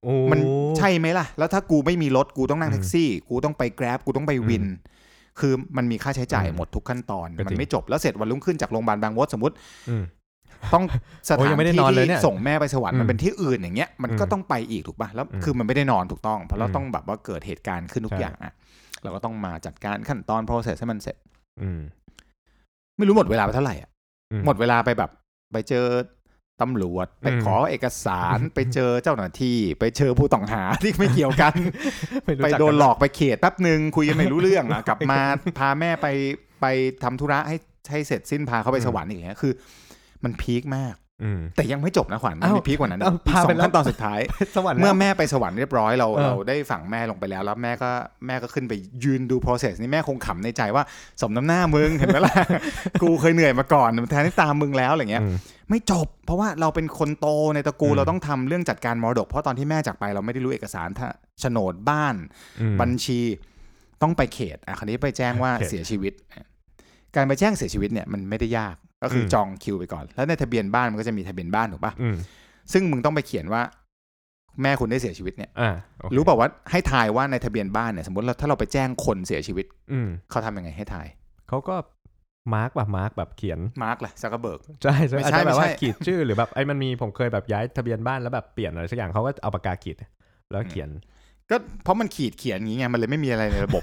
[0.03, 0.41] โอ้มัน
[0.79, 4.65] ใช่ไหมล่ะ แล้วถ้ากูไม่มีรถกูต้องนั่งอืมแท็กซี่ กูต้องไปแกร็บกูต้องไปวิน
[5.41, 9.55] คือมันมีค่าใช้จ่ายอืมหมดทุกขั้นตอนก็จริงมันไม่จบแล้วเสร็จวันรุ่งขึ้นจากโรงพยาบาลบางมดสมมติ
[9.89, 10.05] อืม
[10.75, 10.85] ต้อง
[11.29, 18.53] สโอ้ถายยันงไม่ได้ที่นอนเลยที่เนี่ยส่งแม่ไปสวรรค์อืมมันเป็นที่อื่นอย่างเงี้ยมันก็อืมต้องไปอีกถูกป่ะแล้วอืมคือมันไม่ได้นอนถูกต้อง เพราะเราอืมต้องแบบว่าเกิดเหตุการณ์ขึ้นทุกใช่อย่างอะ
[19.03, 21.17] เราก็ต้องมาจัดการขั้นตอน process ให้มันเสร็จ
[21.63, 21.81] อืม
[22.99, 23.91] ไม่รู้หมดเวลาไปเท่าไหร่อะ
[24.33, 25.11] อืหมดเวลาไปแบบ
[25.53, 25.85] ไปเจอ
[26.61, 31.55] ตำรวจไปอืมขอเอกสารไปเจอเจ้าหน้าที่ ไปเจอผู้ต้องหาที่ไม่เกี่ยวกัน
[32.29, 35.21] ม่รู้ไปจักโดนกัหลอกไปเขตแป๊บหนึ่งคุยกันไม่รู้เรื่องอะกลับมา
[35.59, 36.07] พาแม่ไป
[36.61, 36.67] ไป
[37.05, 37.57] ทำธุระให้
[37.91, 39.53] ให้เสร็จสิ้นพาเขาไปสวรรค์อีกอย่างเงี้ยคือ
[40.25, 41.06] มันพีคมากอืม
[41.57, 44.21] แต่ยังไม่จบนะขวัญมันอ้าวมีพีคกว่านั้นอ้าวอีกพาสอไปงแล้วขั้นตอนสุดท้าย
[44.57, 47.91] สวรรค์เมื่อแล้วแม่ไปสวรรค์เรียบร้อยเราเออเราได้ฝังแม่ลงไปแล้วแล้วแม่ก็
[48.27, 48.73] แม่ก็ขึ้นไป
[49.05, 50.85] ยืนดู process นี่แม่คงขำในใจว่า
[51.23, 52.35] สมน้ำหน้ามึงเห็นไหมล่ะ
[53.03, 55.37] กูเคยเหนื่อยมาก่อนแทนที่ตามมึงแล้วอะไรเงี้ยอืม
[55.71, 61.09] ไม่จบ เพราะว่าเราเป็นคนโตในตระกูลอืมเราต้องทำเรื่องจัดการมรดก เพราะตอนที่แม่จากไปเราไม่ได้รู้เอกสารถ้า
[61.41, 62.15] โฉนดบ้าน
[62.61, 63.21] อืมบัญชี
[64.03, 66.13] ต้องไปเขตอะคราวนี้ไปแจ้งว่าเขตเสียชีวิต
[67.15, 72.17] การไปแจ้งเสียชีวิตเนี่ยมันไม่ได้ยาก ก็คืออมจองคิวไปก่อน แล้วในทะเบียนบ้านมันก็จะมีทะเบียนบ้านถูกปะอืม
[72.73, 73.63] ซึ่งมึงต้องไปเขียนว่า
[74.63, 81.07] แม่คุณได้เสียชีวิตเนี่ยอ่าโอเครู้เปล่าว่าให้ทายว่าในทะเบียนบ้านเนี่ยสมมติเราถ้าเราไปแจ้งคนเสียชีวิต อืมเขาทำยังไงให้ทาย
[81.49, 81.77] เขาก็
[82.55, 89.97] มาร์กแบบมาร์กแบบเขียนมาร์กแหละซักเบิร์กใช่ใช่ไม่อาจใช่จะแบบว่าไม่ใช่ขีดชื่อหรือแบบไอ้มันมีผมเคยแบบย้ายทะเบียนบ้านแล้วแบบเปลี่ยนอะไรสักอย่างเขาก็เอาปากกาขีด
[90.53, 90.89] แล้วเขียน
[91.51, 93.83] ก็เพราะมันขีดเขียนอย่างงี้ไงมันเลยไม่มีอะไรในระบบ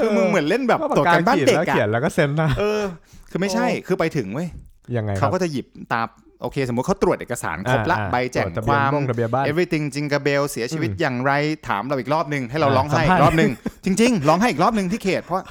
[0.00, 2.82] คือมึงเหมือนเล่นแบบตรวจการบ้านเด็กแล้วเขียอะนแล้วก็เซ็นนะเออ
[3.30, 4.48] คือไม่ใช่คือไปถึงเว้ย
[4.96, 6.02] ยังไงคเขารับก็จะหยิบตา
[6.42, 11.32] โอเค สมมติเขาตรวจเอกสารครบละอ่าอ่าใบแจ้งตรวจทะคเบียนวามบ้งทะเบียนบ้าน everything จิงกาเบลเสียชีวิตอืมอย่างไร
[11.68, 13.50] ถามเราอีกรอบหนึ่งให้เราอ่าร้องไห้สัมอีภาษณ์กรอบหนึ่ง
[13.84, 15.42] จริง ๆ ร้องไห้อีกรอบหนึ่งที่เขตเพราะ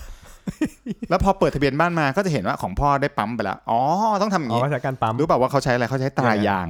[1.10, 3.80] แล้วพอเปิดทะเบียนบ้านมาก็จะเห็นว่าของพ่อได้ปั๊มไปแล้วอ๋อ
[4.22, 6.68] ต้องทำอย่างอ๋อนี้ใช้การปั๊มรู้เปล่าว่าเขาใช้อะไรเขาใช้ตรายังไงยาง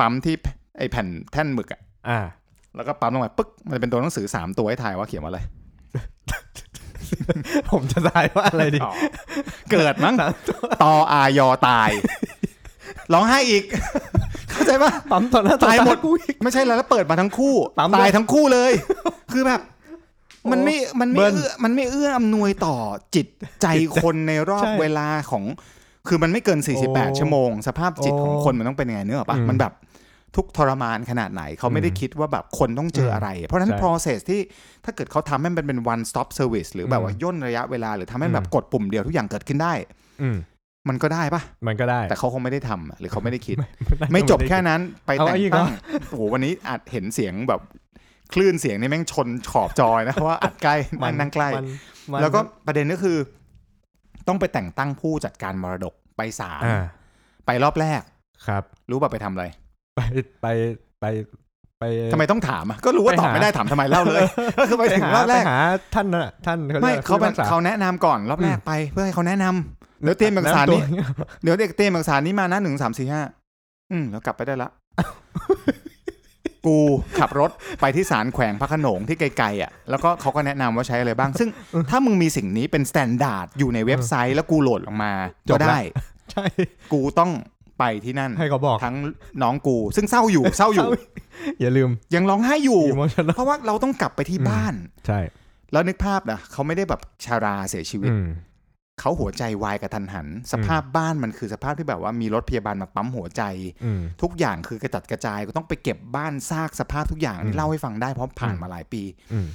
[0.00, 0.34] ปั๊มที่
[0.78, 2.18] ไอแผ่นแท่นหมึกอะอ่า
[2.76, 5.40] แล้วก็ปั๊มลงไปปึ๊กมันจะเป็นตัวหนังสือสามตัวให้ถ่ายว่าเขียนว่าอะไร
[7.70, 8.92] ผมจะทายว่าอะไรดีอ๋อ
[9.72, 10.14] เกิดมั้ง
[10.82, 11.90] ตออายอตาย
[13.12, 13.64] ร้องไห้อีก
[14.50, 18.72] เข้าใจปะปั๊มตอนหน้าต่อตายหมดกูอีกไม่ใช่แล้วแล้วเปิดมาทั้งคู่ปั๊มด้วยตายทั้งคู่เลย
[19.32, 19.60] คือแบบ
[20.50, 22.76] มันไม่ มันเบิ้ไม่ลเอื้อมันไม่เอื้ออำนวยต่อ
[23.14, 23.26] จิต
[23.62, 23.66] ใจ
[24.02, 25.44] คนในรอบใช่เวลาของ
[26.08, 29.72] คือมันไม่เกินโอ้48 ชั่วโมง สภาพจิตของโอ้คนมันต้องเป็นยังไงเนื้อปะอืมมันแบบ
[30.36, 34.40] ทุกข์ทรมานขนาดไหนเขาไม่ได้อืมคิดว่าแบบคนต้องเจออะไร เพราะฉะนั้นใช่ process ที่
[34.84, 39.72] ถ้าเกิดเขาทำให้มันเป็น one stop service หรือแบบว่าอืมย่นระยะเวลา หรือทำให้แบบอืมกดปุ่มเดียวทุกอย่างเกิดขึ้นได้
[40.22, 40.36] อืม
[40.88, 43.56] มันก็ได้ปะมันก็ได้ แต่เขาคงไม่ได้ทำอะหรือเขาไม่ได้คิด
[44.02, 47.60] ด้ไม่จบแค่นั้นไปเอาแต่งอีกตั้งเหรอโอ้โหวันนี้อาจเห็นเสียงแบบ
[48.34, 51.66] คลื่นเสียงนี่แม่งชนขอบจอยนะ เพราะว่าอัดใกล้มันั่งนั่งใกล้มัน
[52.12, 53.16] มันแล้วก็ประเด็นก็คือ
[54.28, 56.84] ต้องไปแต่งตั้งผู้จัดการมรดกไปศาลอ่า
[57.46, 58.02] ไปรอบแรก
[58.46, 59.44] ครับ รู้ป่ะไปทำอะไร
[59.96, 60.00] ไป
[60.40, 60.46] ไป
[61.00, 61.04] ไป
[61.78, 64.22] ไปทำไมต้องถามอะก็รู้ว่าไปตอบหาไม่ได้ถามทำไมเล่าเลย
[64.58, 65.58] ก็คือไปถึงหารอบแรกไปหา
[65.94, 70.86] ท่านน่ะท่านเขารีไม่ยกอะเขาเป็นผู้พิพกษเขาแนะนำก่อนรอบแรกไป เพื่อให้เขาแนะนำเดี๋ยวเตรียมเอกสารนี้แว
[71.18, 73.22] ตัวเดี๋ยวเด็กเตรียมเอกสารนี้มานะหนึ่งสามสี่ห้า
[73.92, 74.70] อืมแล้วกลับไปได้ละ
[76.66, 76.78] กู
[77.18, 77.50] ขับรถ
[77.80, 81.48] ไปที่ศาลแขวงพระโขนงที่ไกลๆอะแล้วก็เขาก็แนะนำว่าใช้อะไรบ้าง ซึ่ง
[81.90, 85.12] ถ้ามึงมีสิ่งนี้เป็น standard อยู่ในเว็บไซต์แล้วกูโหลดออกมา
[85.48, 85.78] จก็บละได้
[86.32, 86.44] ใช่
[86.92, 87.30] กูต้อง
[87.82, 88.96] ไปที่นั่นให้เขาบอกทั้ง
[89.42, 90.88] น้องกูซึ่งเศร้าอยู่เศร้าอยู่
[91.60, 94.74] อย่าลืมยังร้องไห้อยู่อีโมชั่นเพราะว่าเราต้องกลับไปที่อืมบ้าน
[95.06, 95.20] ใช่
[95.72, 98.26] แล้วนึกภาพนะเขาไม่ได้แบบชาราเสียชีวิตอืม
[99.00, 103.42] เขาหัวใจวายกระทันหัน สภาพบ้านมันคือสภาพที่แบบว่ามีรถพยาบาลมาปั๊มหัวใจ
[103.84, 109.46] อืมทุกอย่างคือกระจัดกระจายก็ต้องไปเก็บบ้านซากสภาพทุกอย่างอันอืนี่มเล่าให้ฟังได้เพราะผ่านอืมมาหลายปีอืม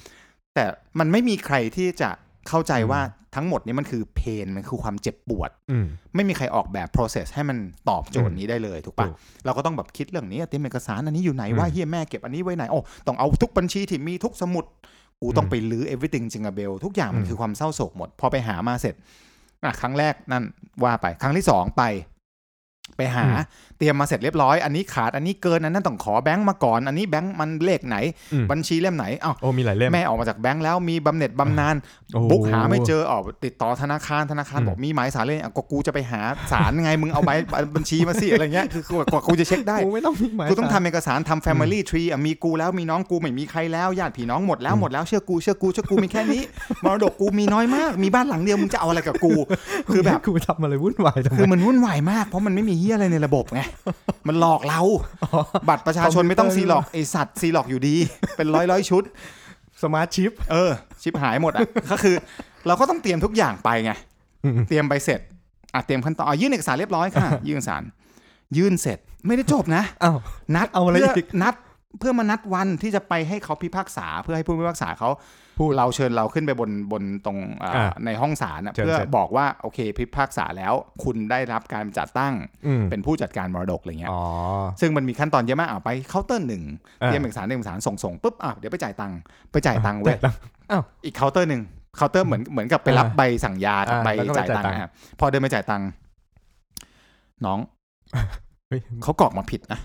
[0.55, 0.65] แต่
[0.99, 2.09] มันไม่มีใครที่จะ
[2.49, 3.01] เข้าใจอืมว่า
[3.35, 7.57] ทั้งหมดนี้มันคือเพนมันคือความเจ็บปวดอืมไม่มีใครออกแบบ process ให้มัน
[7.89, 14.65] ตอบโจทย์นี้ได้เลยถูกปะถูกเราก็ต้องแบบคิดเรื่องนี้เตรียมเอกสารอันนี้อยู่ไหนอืมว่าเฮียแม่เก็บอันนี้ไว้ไหนโอ้ต้องเอาทุกบัญชีที่มีทุกสมุด
[15.21, 18.95] กูต้องอืมไปลื้อ everything จริงอะเบลทุกอย่างมันอืมคือความเศร้าโศกหมด พอไปหามาเสร็จ
[19.63, 20.43] อะครั้งแรกนั่น
[20.83, 21.83] ว่าไป ครั้งที่สองไป
[22.97, 23.25] ไปหา
[23.77, 27.97] เตรียมมาเสร็จเรียบร้อย อันนี้ขาดอันนี้เกินอันนั้นต้องขอแบงค์มาก่อน อันนี้แบงค์มันเลขไหน
[28.33, 31.75] อืมบัญชีเล่มไหนเอ้าโอ้มีหลายเล่มแม่ออกมาจากแบงค์แล้วมีบำเหน็จบำนาญ
[32.13, 36.21] โอ้บุ๊กหาไม่เจอออกติดต่อธนาคารธนาคารอืมบอกมีหมายสารเลยอะก็กูจะไปหา
[36.51, 37.31] สารไงมึงเอาใบ
[37.75, 46.41] บัญชีมาสิอะไรเงี้ยคือกว่ากว่ากูจะเช็คได้กูไม่ต้องมีหมายกูต้องสารทำเอกสารทำ family tree อะมีกูแล้วมีน้องกูไม่มีใครแล้วญาติพี่น้องหมดแล้วหมดแล้วเชื่อกูเชื่อกูเชื่อกูมีแค่นี้
[46.83, 49.33] มรดกกูมีน้อยมาก มีบ้านหลังเดียวมึงจะเอาอะไรกับกู
[49.93, 53.61] คือแบบกูทำอะไรวุ่นวายทำไมคือมันวุ่นวายมากเพราะมันไม่มีเหี้ยอะไรในระบบไง
[54.27, 54.81] มันหลอกเรา
[55.69, 57.95] บัตรประชาชนไม่ต้องซีร็อกซ์ไอสัตว์ซีร็อกซ์อยู่ดี
[58.37, 59.03] เป็นร้อยร้อยชุด
[59.83, 61.61] smart chip เออ ชิบหายหมดอะ
[61.91, 62.15] ก็คือ
[62.67, 63.91] เราก็ต้องเตรียมทุกอย่างไปไง
[64.45, 65.19] อืมเตรียมไปเสร็จ
[65.73, 67.81] อะเตรียมขั้นตอนอะยื่นเอกสารเรียบร้อยค่ะ ยื่นเอกสาร
[68.57, 70.17] ยื่นเสร็จไม่ได้จบนะอ้าว
[70.55, 71.55] นัดเอาอะไรเพื่อีกนัด
[71.99, 75.19] เพื่อมานัดวันที่จะไปให้เขาพิพากษาเพื่อให้ผู้พิพากษาเขาพูด
[75.77, 82.33] เราเชิญเราขึ้นไปบนบนตรงอ่าอ่าในห้องศาลน่ะเชิญเพื่อเสร็จบอกว่าโอเคพิพากษาแล้วคุณได้รับการจัดตั้ง
[82.67, 84.21] อืมเป็นผู้จัดการมรดกอะไรเงี้ยอ๋อ
[84.81, 86.63] ซึ่งมันมีขั้นตอนเยอะมากอะไปเคาน์เตอร์หนึ่ง
[87.01, 89.17] อ่าเตรียมเอกสารเตรียมเอกสารส่งส่งปุ๊บอะเดี๋ยวไปจ่ายตังค์
[89.51, 90.39] ไปจ่ายตังค์เว้ยจ่ายตังค์
[91.05, 91.61] อีกเคาน์เตอร์หนึ่ง
[91.95, 95.87] เคาน์เตอร์เหมือนเหมือนกับไปรับอ่าใบสั่งยากับอ่าใบแล้วก็ไปจ่ายตังค์จ่ายตังค์นะครับพอเดินไปจ่ายตังค์
[97.45, 97.59] น้อง
[98.67, 99.79] เฮ้ยเขากรอกมาผิดนะ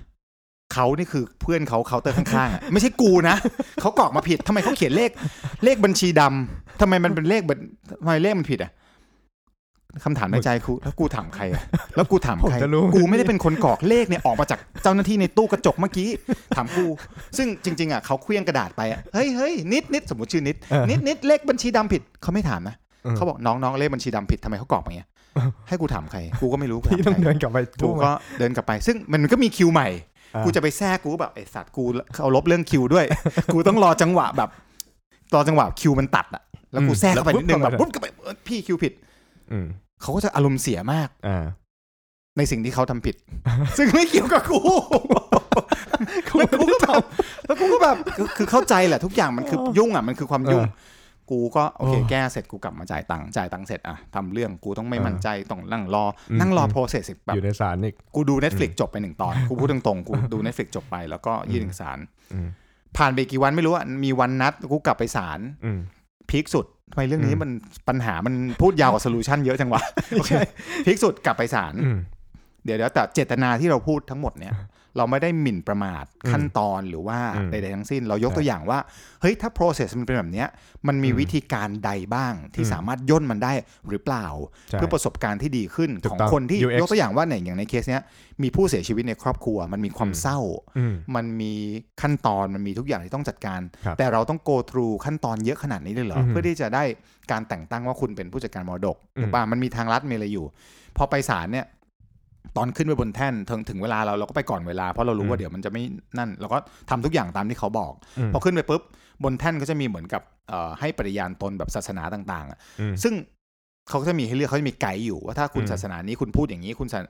[0.73, 3.37] เขานี่คือเพื่อนเขาเคาน์เตอร์ข้างๆอะไม่ใช่กูนะ
[3.81, 5.11] เขากรอกมาผิดทำไมเขาเขียนเลข
[5.65, 7.59] เลขบัญชีดำทำไมมันเป็นเลขบัญ
[8.01, 8.73] ทำไมเลขมันผิดอะ
[10.05, 11.63] คำถามในใจกูแล้วกูถามใครอะ
[11.97, 16.09] แล้วกูถามผมใครจะรู้กูไม่ได้เป็นคนกรอกเลขเนี่ยออกมาจากเจ้าหน้าที่ในตู้กระจกเมื่อกี้
[16.57, 16.87] ถามกู
[17.37, 25.09] ซึ่งจริง ๆอะเขาเคลี้ยงกระดาษไปอะเฮ้ยเฮ้ยนิดนิดสมมติชื่อนิดเออนิดนิดเลขบัญชีดำผิดเขาไม่ถามนะเออเขาบอกน้องน้องเลขบัญชีดำผิดทำไมเขากรอกมาอย่างเงี้ย
[25.69, 30.12] ให้กูถามใครกูก็ไม่รู้กูพี่ถามต้องใครเดินกลับไปกูตู้ก็เดินกลับไป ซึ่งมันก็มีคิวใหม่อ่า
[30.45, 33.05] กูจะไปแทรกกูก็แบบไอสัตว์กูเขาลบเรื่องคิวด้วย
[33.53, 34.51] กูต้องรอจังหวะแบบ
[35.35, 36.43] รอจังหวะคิวมันตัดอะ
[36.73, 38.93] แล้วกูแทรกเข้าไปนิดนึงแบบปุ๊บก็ไปเออพี่คิวผิด
[39.53, 39.67] อืม
[40.03, 41.45] เขาก็จะอารมณ์เสียมากอ่า
[42.39, 43.17] ในสิ่งที่เขาทำผิด
[43.77, 44.61] ซึ่งไม่เกี่ยวกับกู
[46.37, 47.03] แล้วกูก็แบบ
[47.47, 50.71] แล้วกูก็แบบคือคือเข้าใจแหละทุกอย่างมันคือยุ่งอะมันคือความยุ่งเออ
[51.33, 61.99] กูก็โอเคโอ้แก้เสร็จกูกลับมาจ่ายตังค์จ่ายตังค์เสร็จอะทำเรื่องกูต้องไม่เออมั่นใจต้องนั่งรออมนั่งรออืมโปรเซสแบบอยู่ในศาลอีกกูดู Netflix จบไปหนึ่งตอนกูพูดตรงๆกูดู Netflix จบไปแล้วก็ยื่นเอกสาร
[62.33, 62.49] อืม
[62.97, 65.81] ผ่านไปกี่วันไม่รู้อะมีวันนัดกูกลับไปศาลอืม
[66.31, 67.51] พีคสุดทำไมเรื่องนี้อืมมัน
[67.89, 70.31] ปัญหามันพูดยาวกว่า solution เยอะจังวะโอเค
[70.87, 71.99] peak สุดกลับไปศาลอืม
[72.65, 74.55] เดี๋ยวเดี๋ยวแต่เจตนาที่เราพูดทั้งหมดเนี่ย
[74.97, 78.79] เราไม่ได้หมิ่นประมาทอืมขั้นตอนหรือว่าอืมใดๆทั้งสิ้น เรายกใช่ตัวอย่างว่า
[79.21, 80.49] เฮ้ยถ้า process มันเป็นแบบเนี้ย
[80.89, 83.53] มันมีอืมวิธีการใดบ้างที่อืมสามารถย่นมันได้
[83.89, 84.27] หรือเปล่า
[84.69, 88.03] ใช่เพื่อประสบการณ์ที่ดีขึ้นถูกของต้องคนที่ UX ยกตัวอย่างว่าเนี่ยอย่างในเคสเนี้ย
[88.43, 90.39] มีผู้เสียชีวิตในครอบครัว มันมีความอืมเศร้า
[90.79, 91.53] อืมมันมี
[92.03, 96.85] ขั้นตอนมันมีทุกอย่างที่ต้องจัดการครับแต่เราต้อง go through ขั้นตอนเยอะขนาดนี้เลยเหรออืมเพื่อที่จะได้
[97.31, 100.47] การแต่งตั้งว่าคุณเป็นผู้จัดการมรดกอืมถูกป่ะมันมีทางลัดมีอะไรอยู่
[100.97, 101.67] พอไปศาลเนี่ย
[102.57, 105.83] ตอนขึ้นไปบนแท่นถึงถึงเวลาเราเราก็ไปก่อนเวลาเพราะเรารู้ว่าเดี๋ยวมันจะไม่
[106.19, 106.59] นั่น เราก็
[106.91, 108.83] ทำทุกอย่างตามที่เขาบอกอืมพอขึ้นไปปุ๊บ
[109.25, 113.15] บนแท่นก็จะมีเหมือนกับเอ่อให้ปฏิญาณตนแบบศาสนาต่างๆอะอืมซึ่ง
[113.89, 117.01] เขาก็จะมีให้เลือกเขาจะมีไกด์อยู่ว่าถ้าคุณอืมศาสนานี้คุณพูดอย่างนี้คุณสา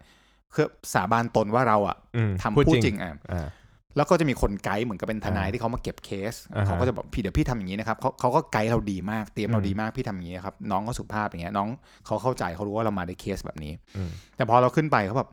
[0.55, 3.47] คือสาบานตนว่าเราอะอืมทำพูดจริงอะอ่า
[3.96, 11.68] แล้วก็จะมีคนไกด์เหมือนกับเป็นทนายอ่าที่เขามาเก็บเคสอ่าฮะเขาก็จะบอกพี่เดี๋ยวพี่ทำอย่างนี้นะครับเขาเขาก็ไกด์เราดีมากเตรียมเราอืมดีมากพี่ทำอย่างนี้ครับน้องเขาสุภาพอย่างเงี้ยน้อง
[12.07, 15.28] เขาเข้าใจเขารู้ว่าเรามาในเคสแบบนี้อืมแต่พอเราขึ้นไปเขาแบบ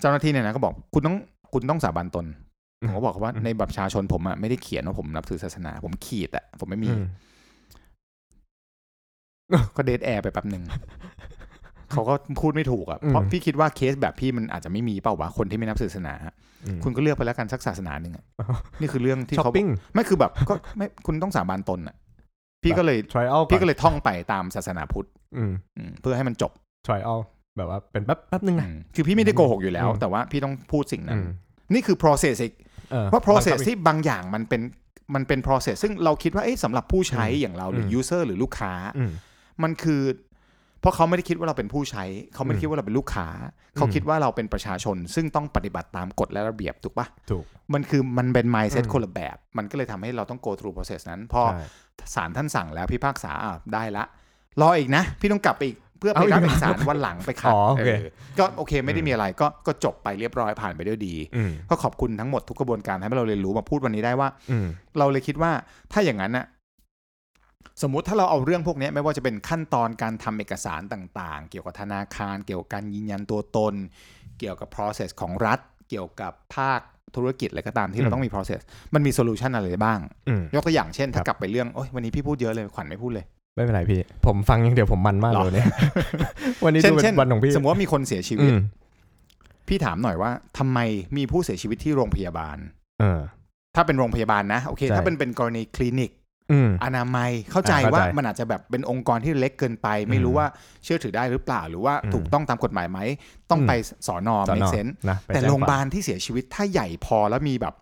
[0.00, 1.16] เจ้าหน้าที่เนี่ยนะก็บอกคุณต้อง
[1.52, 2.26] คุณต้องสาบานตน
[2.86, 7.04] ผมก็บอกเขาว่าอืมในบัตรประชาชนผมอะไม่ได้เขียนว่าผมนับถือศาสนา ผมขีดอะผมไม่มีอืม
[9.76, 10.62] ก็ dead air ไปแป๊บหนึ่ง
[11.92, 16.14] เขาก็พูดไม่ถูกอะอืมเพราะพี่คิดว่าเคสแบบพี่มันอาจจะไม่มีเปล่าวะคนที่ไม่นับศาสนา
[16.66, 21.96] อืมคุณก็เลือกไปแล้วกันสักศาสนาหนึ่งอะอ๋อนี่คือเรื่องที่ช้อเขาปปิ้งไม่คือแบบก็ไม่คุณต้องสาบานตนอะ
[22.62, 26.52] พี่ก็เลย trial พี่ก็เลยท่องไปตามศาสนาพุทธอืมอืมเพื่อให้มันจบ
[26.86, 27.18] trial
[27.56, 31.28] แบบว่าเป็นแป๊บแป๊บนึงนะอืมคือพี่ไม่ได้โกหกอยู่แล้วอืมแต่ว่าพี่ต้องพูดสิ่งนั้อืนม
[31.74, 32.54] นี่คือ process อีก
[32.90, 34.62] เออว่า process บังคับอีกที่บางอย่างมันเป็น
[35.14, 39.10] มันเป็น process ซึ่งเราคิดว่าเอ๊ะสำหรับผู้ใช้อย่างเราหรืออม user หรือลูกค้าอืม
[39.62, 40.02] มันคือ
[40.80, 43.26] เพราะเขาไม่ได้คิดว่าเราเป็นผู้ใช้ เขาไม่ได้คิดว่าเราเป็นลูกค้า
[43.76, 51.64] เขาคิดว่าเราเป็นประชาชน ซึ่งต้องปฏิบัติตามกฎและระเบียบถูกปะถูก มันคือมันเป็น mindset อืมคนละแบบ มันก็เลยทำให้เราต้อง go through process นั้น พอใช่
[52.14, 54.04] ศาลท่านสั่งแล้วพิพากษาอะได้ละ
[54.60, 64.66] รออีกนะ พี่ต้องกลับไปอีกเพื่อไปเอาอีกรับเอกสารวันหลังไปขัดอ๋อโอเคเออก็โอเคไม่ได้มีอะไรก็ก็จบไปเรียบร้อยผ่านไปด้วยดีอืมก็ขอบคุณทั้งหมดทุกกระบวนการให้เราเรียนรู้มาพูดวันนี้ได้ว่าอืม
[64.98, 65.50] เราเลยคิดว่า
[65.92, 66.46] ถ้าอย่างนั้นน่ะ
[67.82, 73.74] สมมุติถ้าเราเอาเรื่องพวกเนี้ยไม่ว่าจะเป็นขั้นตอนการทำเอกสารต่างๆ เกี่ยวกับธนาคาร เกี่ยวกับการยืนยันตัวตน
[74.38, 76.80] เกี่ยวกับ process ของรัฐ เกี่ยวกับภาค
[77.16, 78.60] ธุรกิจอะไรก็ตามที่เราต้องมี process
[78.94, 83.24] มันมีโซลูชันอะไรบ้างอืมยกตัวอย่างเช่น ถ้าครับกลับไปเรื่องโอ้ยวันนี้พี่พูดเยอะเลยขวัญไม่พูดเลย
[83.56, 85.66] ไม่เป็นไรพี่ ผมฟังอย่างเดียวผมมันมากหรอเลยเนี่ย
[86.64, 88.58] วันนี้เช่นดูเป็เช่นนวันของพี่สมมติว่ามีคนเสียชีอืวิตม
[89.68, 90.78] พี่ถามหน่อยว่าทำไม
[91.16, 92.56] มีผู้เสียชีวิตที่โรงพยาบาล
[93.00, 93.20] เออ
[93.76, 96.10] ถ้าเป็นโรงพยาบาลนะโอเคใช่ถ้าเป็นเป็นกรณีคลินิก
[96.50, 100.46] อืมอนามัยเข้าใจอ่าเข้าใจว่ามันอาจจะแบบเป็นองค์กรที่เล็กเกินไป ไม่รู้อืมว่า
[100.84, 102.98] เชื่อถือได้หรือเปล่า หรือว่าอืมถูกต้องตามกฎหมายไหม
[103.50, 103.72] ต้องอืมไป
[104.06, 107.74] สอนอสอนเมอเซนนะไปแต่จ้โรงพยาบาควลที่เสียชีวิตถ้าใหญ่พอแล้วมีแบบ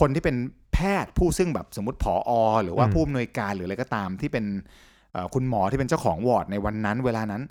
[0.00, 0.36] คนที่เป็น
[0.72, 4.44] แพทย์ผู้ซึ่งแบบสมมติผออหรือว่าอืมผู้อำนวยการหรืออะไรก็ตามที่เป็น
[5.12, 7.42] เอ่อคุณหมอที่เป็นเจ้าของวอร์ดในวันนั้น เวลานั้น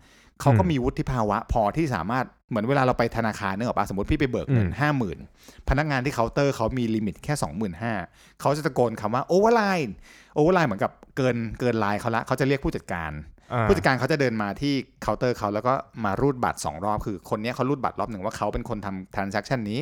[0.42, 5.18] เขาก็อืมมีวุฒิภาวะพอที่สามารถ เหมือนเวลาเราไปธนาคารเนกอะปะสมมติพี่ไปเบิกเงินอืมห้าหมื่น
[5.70, 7.94] พนักงานที่เคาน์เตอร์เขามี limit แค่สองหมื่นห้า
[8.42, 13.12] เขาจะตะโกนคำว่า over line over line เหมือนกับเกินเกินไลน์เขาละเขาจะเรียกผู้จัดการ
[13.54, 15.74] อ่าผู้จัดการเขาจะเดินมาที่เคาน์เตอร์เขาแล้วก็
[16.06, 19.80] มารูดบัตรสองรอบคือคนเนี้ยเขารูดบัตรรอบหนึ่งว่าเขาเป็นคนทำ transaction นี้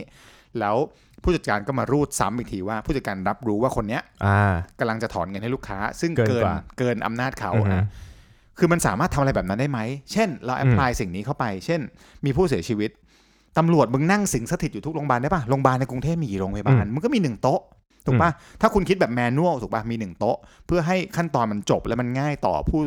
[0.59, 0.75] แล้ว
[1.23, 7.83] ผู้จัดการก็มารูดซ้ำอีกทีว่าผู้จัดการรับรู้ว่าคนเนี้ยอ่ากำลังจะถอนเงินให้ลูกค้า ซึ่งเกินเกินกว่าเกินอำนาจเขาอือฮึอะ
[8.57, 9.79] คือมันสามารถทำอะไรแบบนั้นได้ไหม
[10.11, 11.81] เช่น เรา apply สิ่งนี้เข้าไป เช่น
[12.25, 12.91] มีผู้เสียชีวิต
[13.57, 17.61] ตำรวจมึงนั่งสิงสถิตอยู่ทุกโรงพยาบาลได้ปะโรงพยาบาลในกรุงเทพมีกี่โรงพยาบาลอืมมันก็มีหนึ่งโต๊ะ
[18.05, 22.81] ถูกปะถ้าคุณคิดแบบแมนนวลถูกปะมีหนึ่งโต๊ะ เพื่อให้ขั้นตอนมันจบแล้วมันง่ายต่อผู้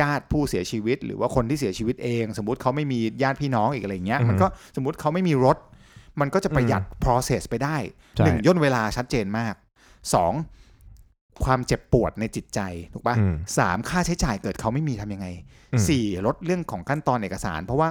[0.00, 5.56] ญาติผู้เสียชีวิต หรือว่าคนที่เสียชีวิตเอง สมมติเขาไม่มีญาติพี่น้องอีกอะไรเงี้ยอือฮึมันก็สมมติเขาไม่มีรถ
[6.20, 7.76] มันก็จะประหยัด process ไปได้
[8.16, 9.54] ใช่หนึ่งย่นเวลาชัดเจนมาก
[10.14, 10.32] สอง
[11.44, 12.60] ความเจ็บปวดในจิตใจ
[12.92, 15.26] ถูกปะอืมสามค่าใช้จ่ายเกิดเขาไม่มีทำยังไง
[15.72, 17.88] อืมสี่ลดเรื่องของขั้นตอนเอกสาร เพราะว่า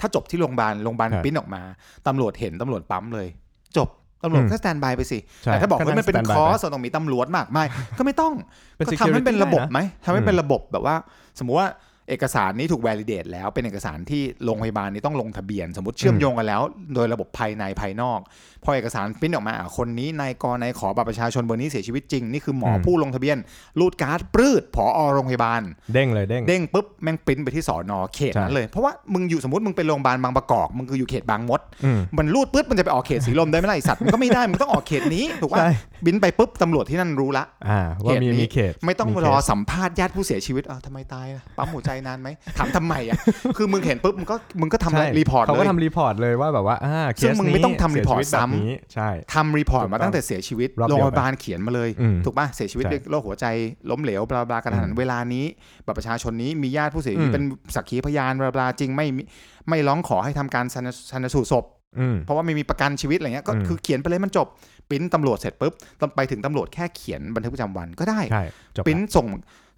[0.00, 1.62] ถ้าจบที่โรงพยาบาลโรงพยาบาลครับปริ้นออกมา
[2.06, 3.28] ตำรวจเห็นตำรวจปั๊มเลย
[3.76, 3.88] จบ
[4.22, 7.64] ตำรวจอืมก็สแตนบายไปสิใช่แต่ถ้าบอกว่ามันเป็นก็นั่งคอ standby สต้องมีตำรวจมากไม่
[7.98, 8.34] ก็ไม่ต้อง
[8.76, 10.96] เป็นก็ทำให้ security เป็นระบบได้นะไหมทำให้เป็นอืมระบบแบบว่า
[11.38, 11.68] สมมุติว่า
[12.08, 16.62] เอกสารนี้ถูก validate แล้วเป็นเอกสารที่โรงพยาบาลนี้ต้องลงทะเบียน สมมติเชื่อมโยงกันแล้ว
[16.94, 18.20] โดยระบบภายในภายนอก
[18.64, 23.36] พอเอกสารปริ้นออกมาอะคนนี้นายกนายขอบัตรประชาชนเบอร์นี้เสียชีวิตจริง นี่คือหมออมผู้ลงทะเบียน
[23.80, 25.62] รูดการ์ดปรืดผอโรงพยาบาล
[25.94, 35.70] เด้งเลยเด้งเด้งปุ๊บแม่งปริ้นไปที่สอนอเขตนั้นเลยเพราะว่ามึงอยู่สมมติมึงเป็นโรงพยาบาลบางประกอบมึงคืออยู่เขตบางมดอืมมันรูดปุ๊บมันจะไปออกเขตสีลมได้ไหมล่ะไอสัตว์มันก็ไม่ได้มันต้องออกเขตนี้ถูกป่ะใช่
[36.06, 42.28] บินไปปุ๊บตำรวจที่นั่นรู้ละอ่าว่ามีเขตนี้มีเขตไม่ต้องมีรอเคสสัมภาษณ์ญาติผู้เสียชีวิตเออทำไมตายอะปั๊มหัวใจนานไหม
[42.58, 43.16] ถามทำไมอะ
[43.56, 53.46] คือมึงเห็นปุ๊บมึงก็มึงก็ทำใช่รีพอร์ตเขาเลก็ยทำทำรีพอร์ตเลยว่าแบบว่าอ่าเคซึ่งสมึงนี้ไม่ต้องทำรีพอร์ตเสียชีวิตแบบซ้ำนี้ใช่ทำ report ถูกมาต้องตั้งแต่เสียชีวิตรอบเดีงยวโรงพยาบาลเขียนมาเลยอืมถูกป่ะเสียชีวิตใช่ด้วยโรคหัวใจ
[53.90, 55.44] ล้มเหลว blah blah กระทันหันอืมเวลานี้
[55.86, 59.22] บัตรประชาชนนี้มีญาติผู้เสียชีวิตอืมเป็นสักขีพยาน blah blah จริงไม่มี
[59.68, 61.64] ไม่ร้องขอให้ทำการชันชันสูตรศพ
[62.00, 64.46] อืมเพราะว่าไม่มีประกันชีวิตอะไรเงี้ยก็อืมคือเขียนไปเลยมันจบ
[64.88, 68.42] ปริ้นตำรวจเสร็จปุ๊บต้องไปถึงตำรวจแค่เขียนบันทึกประจำวันก็ได้ใช่
[68.76, 69.26] จบปริ้นละส่ง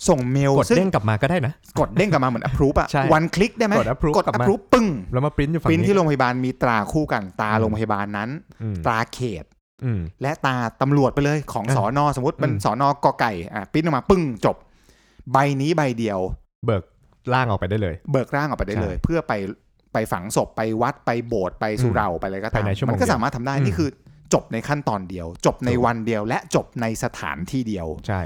[0.08, 8.30] ส่งเมลกดซึ่งเด้งกลับมาก็ได้นะ กดเด้งกลับมาเหมือน approve อะใช่ one click ได้ไหมกด approve กดกลับมา approve ปึ้งแล้วมาปริ้นอยู่ฝั่งปริ้นนี้ที่โรงพยาบาลมีตราคู่กันตราอืมโรงพยาบาลนั้น
[8.62, 9.44] อืมตราเขต
[9.84, 14.56] อืมและตาตำรวจไปเลยของอะสอนอสมมติเป็นอืมสอนอกอไก่อะปริ้นออกมาปึ้งจบ
[15.32, 16.20] ใบนี้ใบเดียว
[16.66, 16.84] เบิก
[17.34, 19.32] ล่างออกไปได้เลย เบิกร่างออกไปได้เลย เพื่อไป
[19.92, 23.88] ไปฝังศพไปวัดไปโบสถ์ไปสุเหร่าไปอะไรก็ตามภายในชั่วโมงมันก็เดียวสามารถทำได้อืมนี่คือ
[24.34, 28.22] จบในขั้นตอนเดียว จบในถูกวันเดียว และจบในสถานที่เดียวใช่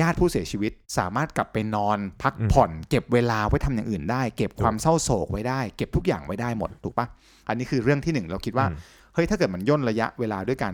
[0.00, 7.06] ญาติผู้เสียชีวิตสามารถกลับไปนอนพักอืมผ่อน เก็บเวลาไว้ทำอย่างอื่นได้ เก็บความเศร้าโศกไว้ได้ เก็บทุกอย่างไว้ได้หมดถูกปะ
[7.48, 8.78] อันนี้คือเรื่องที่หนึ่งเราคิดว่าอืม
[9.14, 10.72] เฮ้ยถ้าเกิดมันย่นระยะเวลาด้วยกัน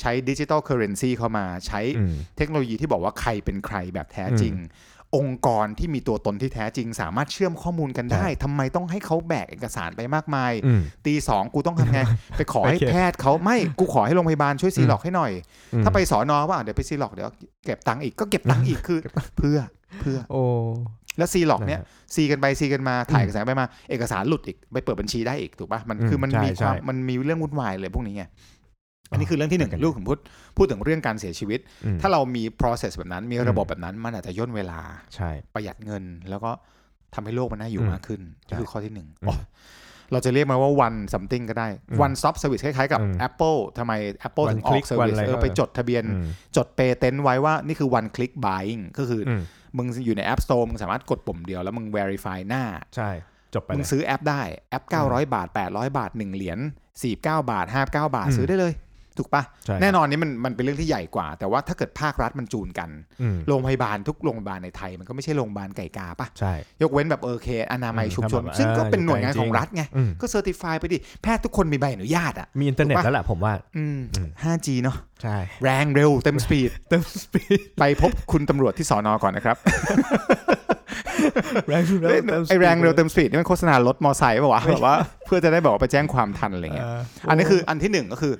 [0.00, 4.54] ใช้ดิจิ t a ลเคอร์เรนซีเข้ามาใช้อืมเทคโนโลยีที่บอกว่าใครเป็นใครแบบแท้จริง
[5.16, 12.00] องค์กรที่มีตัวตนที่แท้จริง สามารถเชื่อมข้อมูลกันได้ใช่ทำไมต้องให้เขาแบกเอกสารไปมากมายอืมตีสองกูต้องทำไง
[12.36, 15.32] ไปขอให้ไปเขียนแพทย์เขาไม่กูขอให้โรงพยาบาลช่วยซีร็อกซ์ให้หน่อย
[15.74, 17.28] อืมถ้าไปสอนอว่าเดี๋ยวไปซีหลอกเดี๋ยว
[17.64, 18.98] เก็บตังค์อีกก็เก็บตังค์อีกคือ
[19.38, 19.58] เพื่อ
[20.00, 20.42] เพื่อโอ้
[21.18, 28.24] แล้วซีหลอกเนี้ยนะฮะซีกันไปซีกันมาถ่ายเอกสารไปมา เอกสารหลุดอีกไปเปิดบัญชีได้อีกถูกปะมันอืมคือมันใช่มีความใช่มันมีเรื่องวุ่นวายเลยพวกนี้ไง
[29.10, 30.18] อันนี้คือเรื่องที่หนึ่งเหมือนกันลูกผมพูด
[30.56, 34.80] พูดถึงเรื่องการเสียชีวิตอืมถ้าเรามี process แบบนั้น มีระบบอืมแบบนั้น มันอาจจะย่นเวลา
[35.14, 36.50] ใช่ประหยัดเงิน แล้วก็
[37.14, 39.36] ทำให้โลกมันน่าอยู่อืมมากขึ้นใช่นี่คือข้อที่หนึ่งอืมอ๋อ
[40.12, 43.92] เราจะเรียกมันว่า one something ก็ได้อืม one stop service คล้ายๆกับอืม Apple ทำไม
[44.28, 46.24] Apple One ถึงออก click one service อะไรเออก็ไปจดทะเบียนอืม
[46.56, 49.42] จด patent ไว้ว่านี่คือ one click buying ก็คืออืม
[49.76, 52.64] มึงอยู่ใน App Store มึงสามารถกดปุ่มเดียวแล้วมึง verify หน้า
[52.96, 53.10] ใช่
[53.54, 56.58] จบไปเลยมึงซื้อแอปได้แอป 900 บาท 800 บาท 1 เหรียญ
[57.04, 58.72] 49 บาท 59 บาทอืมซื้อได้เลย
[59.20, 62.90] ถูกปะใช่แน่นอนนี่มันมันเป็นเรื่องที่ใหญ่กว่า แต่ว่าถ้าเกิดภาครัฐมันจูนกัน
[63.22, 66.52] อืมโรงพยาบาลทุกโรงพยาบาลในไทย มันก็ไม่ใช่โรงพยาบาลไก่กาปะใช่
[66.82, 79.56] ยกเว้นแบบเออเคอนามัยอืมชุมชนทำแบบซึ่งก็เออเป็นหน่วยงานจริงของรัฐไงอืมก็ certify ไปดิแพทย์ทุกคนมีใบอนุญาตอะมีอินเทอร์เน็ตถูกปะแล้วแหละผมว่าอืมอืม 5G เนาะใช่แรงเร็วเต็ม speed เต็ม speed ไปพบคุณตำรวจที่สอนอก่อนนะครับ
[81.68, 84.94] แรงเร็วเอ้ยไอแรงเร็วเต็ม speed นี่มันโฆษณารถมอไซค์ป่าวะแบบว่า
[85.26, 86.88] เพื่อจะได้แบบว่าไปแจ้งความทันอะไรเงี้ย
[87.28, 88.34] อันนี้คืออันที่หนึ่งก็คือ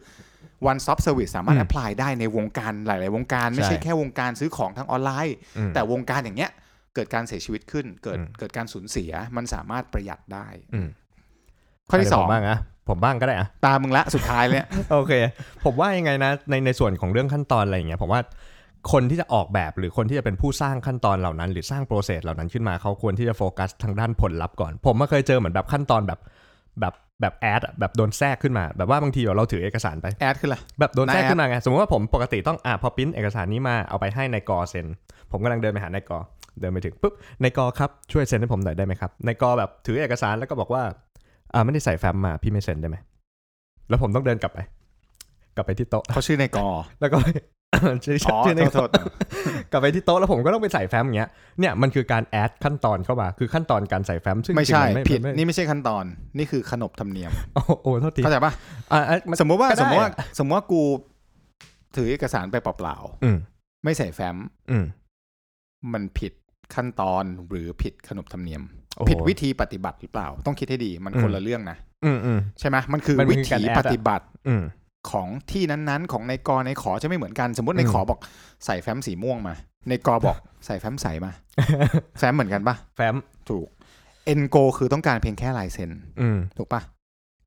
[0.71, 6.51] one stop service สามารถอืม apply ได้ในวงการหลาย ๆ วงการ ไม่ใช่ใช่แค่วงการซื้อของทางออนไลน์อืมแต่วงการอย่างเงี้ย
[6.95, 10.89] เกิดการเสียชีวิตขึ้น เกิดอืมเกิดการสูญเสียมันสามารถประหยัดได้อืม
[11.89, 15.13] ข้อที่สองอะไรสองผมบ้างอะผมบ้างก็ได้อะตามึงละสุดท้ายเลยเนี่ยโอเค
[15.65, 18.21] ผมว่ายังไงนะในในส่วนของเรื่องขั้นตอนอะไรอย่างเงี้ยผมว่า
[18.93, 26.21] คนที่จะออกแบบหรือคนที่จะเป็นผู้สร้างขั้นตอนเหล่านั้น หรือสร้าง process เหล่านั้นขึ้นมาเขาควรที่จะโฟกัสทางด้านผลลัพธ์ก่อน ผมมาเคยเจอเหมือนแบบขั้นตอนแบบ
[26.81, 34.87] แบบ แบบ add อะแบบโดนแทรกขึ้นมา แบบว่าบางทีแบบเราถือเอกสารไป add ขึ้นละแบบโดนแทรกนายแอดขึ้นมาไงสมมติว่าผมปกติต้องอะพอปริ้นเอกสารนี้มาเอาไปให้นายกอเซ็น
[35.31, 36.19] ผมกำลังเดินไปหานายกอ
[36.61, 40.83] เดินไปถึงปุ๊บนายกอครับช่วยเซ็นให้ผมหน่อยได้ไหมครับนายกอแบบถือเอกสารแล้วก็บอกว่า
[41.55, 42.97] อ่าไม่ได้ใส่แฟ้มมาพี่ไม่เซ็นได้ไหม
[43.89, 44.59] แล้วผมต้องเดินกลับไป
[45.57, 46.67] กลับไปที่โต๊ะเขาชื่อในกอ
[47.01, 47.17] แล้วก็
[48.05, 49.05] ชื่ออ๋อชื่อในโทษโทษ
[49.71, 56.05] กลับไปที่โต๊ะแล้วผมก็ต้องไปใส่แฟ้มอย่างเงี้ยเนี่ยมันคือการแอดขั้นตอนเข้ามาคือขั้นตอนการใส่แฟ้มซึ่งไม่ใช่จริงๆนผิดมันนี่ไม่ใช่ขั้นตอน
[56.39, 58.53] นี่คือขนบธรรมเนียมโอ้โหโทษทีเข้าใจปะ
[58.93, 60.83] อะอะมันสมมติว่าก็ได้สมมติว่าสมมติว่ากู
[61.97, 64.37] ถือเอกสารไปเปล่าอืมๆไม่ใส่แฟ้ม
[64.71, 64.85] อืม
[65.93, 66.33] มันผิด
[66.75, 68.63] ขั้นตอนหรือผิดขนบธรรมเนียม
[68.97, 74.63] โอ้โหผิดวิธีปฏิบัติหรือเปล่า ต้องคิดให้ดีมันอืมคนละเรื่องนะอืมอืมใช่ไหมมันคือมันวิคือการถีแอดอะปฏิบัติอืม
[75.11, 78.19] ของที่นั้นๆ ของในกอในขอจะไม่เหมือนกันสมมติในอืมขอบอก
[78.67, 79.55] ใส่แฟ้มสีม่วงมา
[79.89, 80.37] ในกอบอก
[80.67, 81.33] ใส่แฟ้มใสมา
[82.19, 83.15] แฟ้มเหมือนกันปะแฟ้ม
[83.49, 83.67] ถูก
[84.27, 86.81] เอ็นโกคือต้องการเพียงแค่ลายเซ็นอืมถูกปะ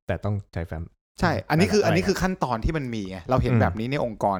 [0.08, 0.84] แต่ต้องใช้แฟ้ม
[1.22, 4.39] ใช่ อันนี้คืออะไรอันนี้คือขั้นตอนที่มันมีไงเราเห็นอืมแบบนี้ในองค์กร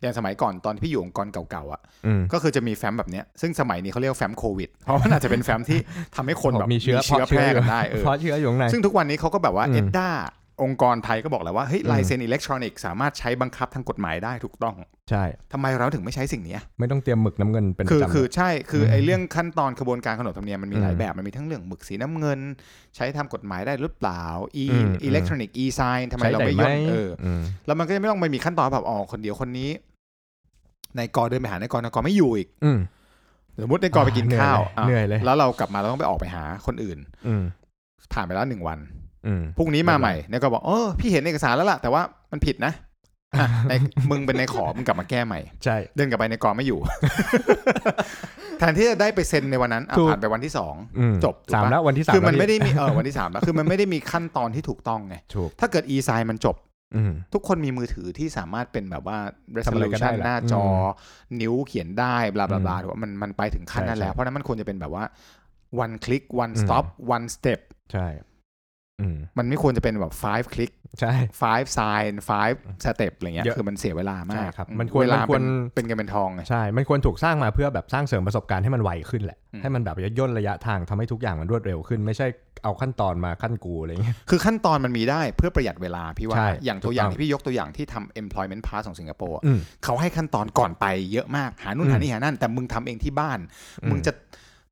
[0.00, 5.78] อย่างสมัยก่อนตอนที่พี่อยู่องค์กรเก่าๆอะอืมก็คือจะมีแฟ้มแบบเนี้ย ซึ่งสมัยนี้เขาเรียกว่าแฟ้มโควิด เพราะมันอาจจะเป็นแฟ้มที่
[6.16, 10.08] ทำให้คนแบบมีเชื้อแพร่กันได้ เออเพราะเชื้ออยู่ข้างในซึ่งทุกวันนี้เขาก็แบบว่าอืมเอ็ดด้า
[10.62, 14.76] องค์กรไทยก็บอกแล้วว่าเฮ้ยอืมลายเซ็นอิเล็กทรอนิกส์สามารถใช้บังคับทางกฎหมายได้ถูกต้อง
[15.10, 22.40] ใช่ทำไมเราถึงไม่ใช้สิ่งเนี้ยไม่ต้องเตรียมหมึกน้ำเงินเป็นคือประจำคือใช่คืออืมไอ้เรื่องขั้นตอนกระบวนการขนบธรรมเนียมมันมีหลายอืมแบบมันมีทั้งเรื่องหมึกสีน้ำเงิน
[22.96, 24.24] ใช้ทำกฎหมายได้หรือเปล่า
[24.62, 27.08] e อืมอิเล็กทรอนิกส์ e sign ทำไมเราไม่ใช้ย่ด้นหเออ
[27.40, 29.70] มแล้วมันก็จะไม่ต้องไปมีขั้นตอนแบบอ๋อคนเดียวคนนี้
[30.98, 32.78] นายกอเดินไปหานายกอนายกอไม่อยู่อีกอืม
[33.62, 37.44] สมมตินายกอไปกินข้าวเหนื่อยเลยะแล้วเรากลับมาเราต้องไปออกไปหาคนอื่นอืม
[38.12, 38.93] ผ่านไปแล้วหนึ่งวันอืม
[39.56, 42.72] พรุ่งนี้มาใหม่นายกอบอกเออพี่เห็นเอกสารแล้วล่ะ แต่ว่ามันผิดนะ
[43.40, 43.72] อะใน
[44.10, 46.78] มึงเป็นนายขอมึงกลับมาแก้ใหม่ ใช่ เดินกลับไปนายกอไม่อยู่
[48.58, 56.56] แทนที่จะได้ไปเซ็นในวันนั้นอะถูกผ่านไปวันที่สองอืมจบถูกปะสามแล้ววันที่สามคือมันแล้วไม่ได้มีเออวันที่สามแล้วคือมันไม่ได้มีขั้นตอนที่ถูกต้องไงถูกถ้าเกิด e sign มันจบ
[56.96, 59.18] อืมทุกคนมีมือถือที่สามารถเป็นแบบว่า
[59.66, 65.04] ทำอะไรก็ได้ resolution แหละหน้าจออมนิ้วเขียนได้บลาบลาบลาอืมถือว่ามันมันไปถึงขั้นนั้นใช่แล้วใช่เพราะฉะนั้นมันควรจะเป็นแบบว่า
[65.84, 66.84] one click one อืม stop
[67.14, 67.60] one step
[67.92, 68.33] ใช่อื
[69.14, 82.26] มมันไม่ควรจะเป็นแบบ five click ใช่ five sign five step อะไรเงี้ยเยอะคือมันเสียเวลามากใช่ครับมันควรเวลามันควรเป็นเป็นเงินเป็นทองไงใช่ มันควรถูกสร้างมาเพื่อแบบสร้างเสริมประสบการณ์ให้มันไวขึ้นแหละอืมให้มันแบบย่นระยะทางทำให้ทุกอย่างมันรวดเร็วขึ้น ไม่ใช่
[82.64, 93.38] เอาขั้นตอนมาขั้นกูอะไรเงี้ยคือขั้นตอนมันมีได้เพื่อประหยัดเวลาพี่ว่าใช่อย่างตัวอย่างถูกต้องที่พี่ยกตัวอย่างที่ทำ employment pass ของสิงคโปร์อะอืมเขาให้ขั้นตอนก่อนไปเยอะมากหานู่นอืมหานี่หานั่นแต่มึงทำเองที่บ้าน
[93.82, 94.12] อืมมึงจะ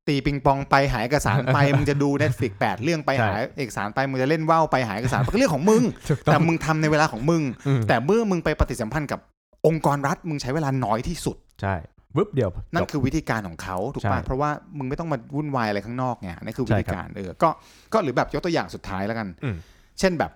[0.07, 9.19] ตีปิงปองไปหาเอกสารไปมึงจะดู Netflix แปดเรื่องไปใช่หาเอกสารไปมึงจะเล่นว่าวไปหาเอกสารก็เรื่องของมึงถูกต้องแต่มึงทำในเวลาของมึงอืมแต่เมื่อมึงไปปฏิสัมพันธ์กับ
[9.67, 11.75] องค์กรรัฐมึงใช้เวลาน้อยที่สุดใช่
[12.15, 17.49] ปึ๊บเดียวจบนั่นคือวิธีการของเขาถูกใช่ป่ะเพราะว่ามึงไม่ต้องมาวุ่นวายอะไรข้างนอกไงนั่นคือวิธีใช่ครับการเออก็
[17.93, 19.55] ก็หรือแบบยกตัวอย่างสุดท้ายแล้วกันอืม
[19.99, 20.31] เช่นแบบ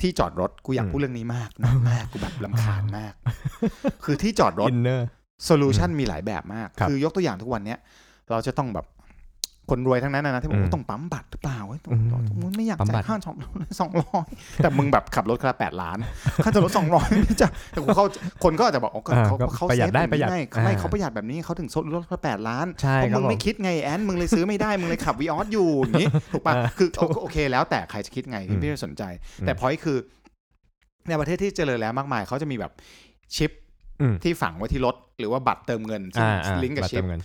[0.00, 3.12] ที่จอดรถกูอยากอืมพูดเรื่องนี้มากนานมากกูแบบรำคาญมาก
[4.04, 7.78] คือที่จอดรถ inner solution มีหลายแบบมากครับคือยกตัวอย่างทุกวันเนี้ย
[8.30, 8.86] เราจะต้องแบบ
[9.74, 13.36] คนรวยทั้งนั้นนะนะที่บอกอืมว่าต้องปั๊มบัตรหรือเปล่าเว้ยต้องอืมต้องมึงไม่อยากปั๊มบัตรจ่ายค่าสอง
[13.80, 15.98] สองร้อยแต่มึงแบบขับรถคันละแปดล้าน
[16.44, 18.06] ค่าจอดรถสองร้อยไม่จ่ายแต่กูเข้า
[18.44, 29.02] คนก็อาจจะบอกอ๋อก็อ่าเขาก็เขาประหยัดเซฟได้อางนี้ประหยัดไงเขาไม่อ่าเขาประหยัดแบบนี้เขาถึงลดรถคันละแปดล้านใช่เพราะครัมึบงผมไม่คิดไงแอนมึงเลยซื้อไม่ได้มึงเลยขับวีออสอยู่อย่างนี้ถูกป่ะอ่าคือโอโอเคแล้วแต่ใครจะคิดไงอืพี่มไม่ได้สนใจ
[29.40, 29.96] อืมแต่พอยคือ
[31.08, 32.72] ในประเทศที่เจริญแล้วมากมายเขาจะมีแบบ
[33.36, 33.50] ชิป
[34.00, 37.16] อืมที่ฝังไว้ที่รถหรือว่าบัตรเติมเงินซึ่งอ่าอ่าลิงก์กับบัตรชิปเติ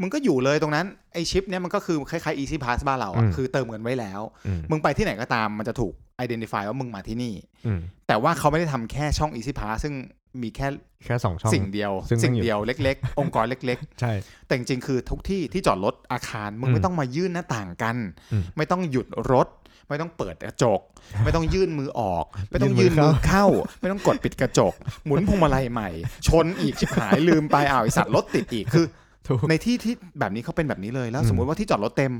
[0.00, 5.92] เงินมึงก็อยู่เลยตรงนั้นไอชิปเนี่ยมันก็คือคล้ายๆ easy pass บ้านเราอือะมคือเติมเงินไว้แล้วอืมมึงไปที่ไหนก็ตามมันจะถูก
[6.24, 7.34] identify ว่ามึงมาที่นี่
[7.66, 9.94] อืมแต่ว่าเขาไม่ได้ทำแค่ช่อง easy pass ซึ่ง
[10.42, 10.68] มีแค่
[11.04, 17.96] แค่สองช่องสิ่งเดียวซึ่งสิ่งมันอยู่เดียวเล็ก ๆ องค์กรเล็กใช่ๆแต่จริงๆคือทุกที่ที่จอดรถอาคาร มึงอืมไม่ต้องมายื่นหน้าต่างกัน
[18.32, 19.48] อืมไม่ต้องหยุดรถ
[19.88, 20.80] ไม่ต้องเปิดกระจก
[21.24, 23.46] ไม่ต้องยื่นมือออก ไม่ต้องยื่ยื่นนมืมืออเข้า
[23.80, 24.74] ไม่ต้องกดปิดกระจก
[25.06, 25.90] หมุนพวงมาลัยใหม่
[26.28, 29.07] ชนอีกชิบหายลืมไปอ้าวไอสัตว์รถติดอีกคือถูก
[29.50, 32.14] ในที่ที่แบบนี้เขาเป็นแบบนี้เลยแล้วอืมสมมุติว่าที่จอดรถเต็ม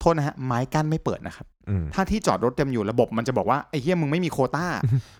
[0.00, 4.66] โทษนะฮะไม้กั้นไม่เปิดนะครับอืมถ้าที่จอดรถเต็มอยู่ระบบมันจะบอกว่า ไอ้เฮียมึงไม่มีโควต้า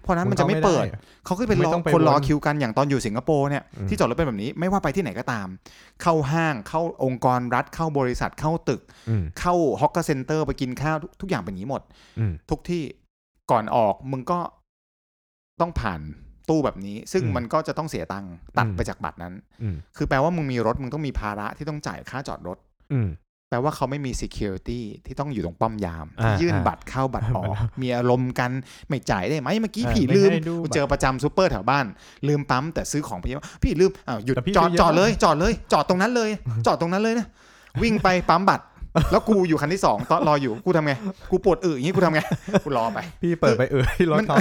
[0.00, 5.46] เพราะฉะนั้นมันจะไม่งเปิดข้าเขาก็เป็นไม่รอต้องไปคนรอวนคิวกันอย่างตอนอยู่สิงคโปร์เนี่ยอืมที่จอดรถเป็นแบบนี้ไม่ว่าไปที่ไหนก็ตาม
[6.02, 11.82] เข้าห้างเข้าองค์กรรัฐเข้าบริษัทเข้าตึกอืมเข้า hawker center ไปกินข้าวทุกทุกอย่างเป็นอย่างนี้หมด
[12.18, 12.82] อืมทุกที่
[13.50, 14.40] ก่อนออกมึงก็
[15.60, 16.00] ต้องผ่าน
[16.50, 22.58] ตู้แบบนี้ ซึ่งอืมมันก็จะต้องเสียตังค์ตัดอืมไปจากบัตรนั้นอืมคือแปลว่ามึงมีรถมึงต้องมีภาระที่ต้องจ่ายค่าจอดรถ
[22.94, 23.10] อืม
[23.52, 28.50] แปลว่าเขาไม่มี security ที่ต้องอยู่ตรงป้อมยามอ่าที่ยื่นอ่าบัตรเข้าบัตรออก มีอารมณ์กัน
[28.88, 31.86] ไม่จ่ายได้ไหมเมื่อกี้อ่าพี่ไม่ลืมให้ดูกูเจอประจำซูเปอร์แถวบ้าน
[32.28, 36.30] ลืมปั๊มแต่ซื้อของไปเยอะพี่ลืมอ้าวหยุดแต่พี่จอดซื้อเยอะจอดเลย จอดเลย จอดตรงนั้นเลย
[36.66, 37.26] จอดตรงนั้นเลยนะ
[37.82, 38.64] วิ่งไปปั๊มบัตร
[39.12, 40.92] แล้วกูอยู่คันที่สองตอนรออยู่กูทำไง
[41.30, 42.20] กูปวดอึอย่างนี้กูทำไง
[42.64, 44.36] กูรอไป พี่เปิดไปเออที่รถมันเขา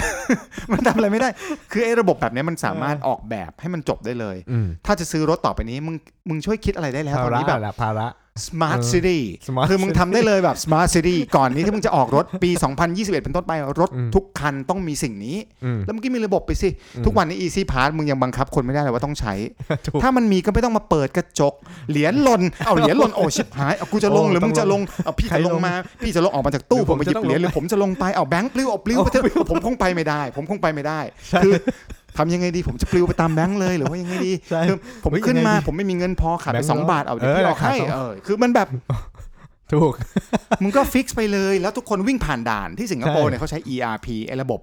[0.71, 1.29] มันทำอะไรไม่ได้
[1.71, 5.95] คือไอ้ระบบแบบนี้มันสามารถออกแบบให้มันจบได้เลยอืมถ้าจะซื้อรถต่อไปนี้มึง
[6.29, 8.07] มึงช่วยคิดอะไรได้แล้วตภาอนระนี้แบบแหละภาระ
[8.47, 12.49] smart เออ city smart คือมึงทำได้เลยแบบ smart city ก่อนนี้ที่มึงจะออกรถปี
[12.85, 19.33] 2021 เป็นต้นไป รถอืมทุกคันต้องมีสิ่งนี้อืมแล้วมึงก็มีระบบไปสิอืมทุกวันนี้ easy pass มึงยังบังคับคนไม่ได้เลยว่าต้องใช้
[19.85, 21.53] ถูกถ้ามันมีก็ไม่ต้องมาเปิดกระจก
[21.89, 25.73] เหรียญหล่น เอาเหรียญหล่น โอ้ชิบหาย เอากูจะลงโอ้หรือมึงจะลง เอาพี่ใครจะลงลงมา
[26.03, 30.99] พี่จะลงออกมาจากตู้หรือผมมาหยิบผมจะต้องเหรียญลงหรือผมจะลงไป เอาแบงค์ปลิวเอาปลิวไปเถอะผมคงไปไม่ได้ ผมคงไปไม่ได้
[31.29, 31.53] ใช่คือ
[32.19, 38.67] ทำยังไงดีผมจะปลิวไปตามแบงค์เลยหรือว่ายังไงดีใช่คือผมเฮ้ยขึ้นมายังไงดีผมไม่มีเงินพอขาดไปแบงค์สองร้อยบาทเอาเดี๋ยวเออพี่ออกให้ขาดสองเออคือมันแบบ
[39.73, 39.93] ถูก
[40.63, 44.61] มึงก็ fix ไปเลยแล้วทุกคนวิ่งผ่านด่านที่สิงคโปร์ใช่เนี่ยเขาใช้ ERP ไอ้ระบบ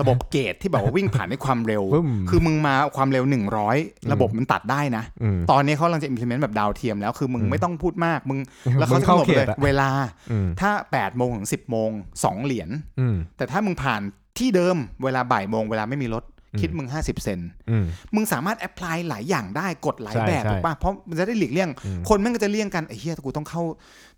[0.00, 3.24] ระบบเกตที่แบบว่าวิ่งผ่านด้วยความเร็วปึ้มคือมึงมาความเร็ว
[3.66, 8.38] 100 ระบบมันตัดได้นะอืมตอนนี้เขากำลังจะ implement แบบดาวเทียมแล้ว คือมึงอืมไม่ต้องพูดมาก มึง
[8.78, 9.90] แล้วเขามึงจะเข้ากำหนดเขเลตยอะเวลา
[10.30, 11.90] อืมถ้า8โมงถึง10โมง
[12.22, 12.70] 2เหรียญ
[13.00, 14.00] อืมแต่ถ้ามึงผ่าน
[14.38, 17.40] ที่เดิมเวลาบ่ายโมงเวลาไม่มีรถอืม คิดมึง 50 เซน
[17.70, 17.84] อืม
[18.14, 23.62] มึงสามารถแอพพลายหลายอย่างได้กดหลายใช่แบบใช่ถูกป่ะเพราะมันจะได้หลีกเลี่ยงอืมคนแม่งก็จะเลี่ยงกันไอ้เหี้ยกูต้องเข้า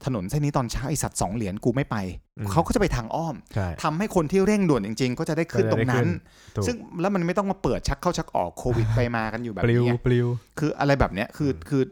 [0.04, 1.96] ถนนเส้นนี้ตอนเช้าไอสัตว์สองเหรียญกูไม่ไป
[2.38, 6.10] อืมเขาก็จะไปทางอ้อมใช่ทำให้คนที่เร่งด่วนจริง ๆ ก็จะได้ขึ้นก็ตจะรได้ขึ้นตรงนั้น
[6.56, 10.26] ถูกซึ่งแล้วมันไม่ต้องมาเปิดชักเข้าชักออกโควิดไปมากันอยู่แบบปลิวนี้ไงปลิว
[10.58, 11.82] คืออะไรแบบเนี้ยคือคือ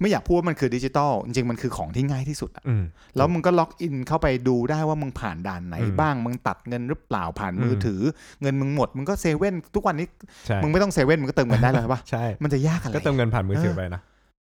[0.00, 2.82] ไม่อยากพูดว่ามันคือดิจิตอลจริงๆ มันคือของที่ง่ายที่สุดอะอืม
[3.16, 8.00] แล้วมึงก็ login เข้าไปดูได้ว่ามึงผ่านด่านไหนอืมบ้าง มึงตัดเงินหรือเปล่าผ่านมือถืออืม
[8.42, 10.06] เงินมึงหมด มึงก็เซเว่นทุกวันนี้
[10.46, 14.02] ใช่มึงไม่ต้องเซเว่นมึงก็เติมเงินได้เลยป่ะใช่มันจะยากอะไรก็เติมเงินผ่านมือถือไปนะ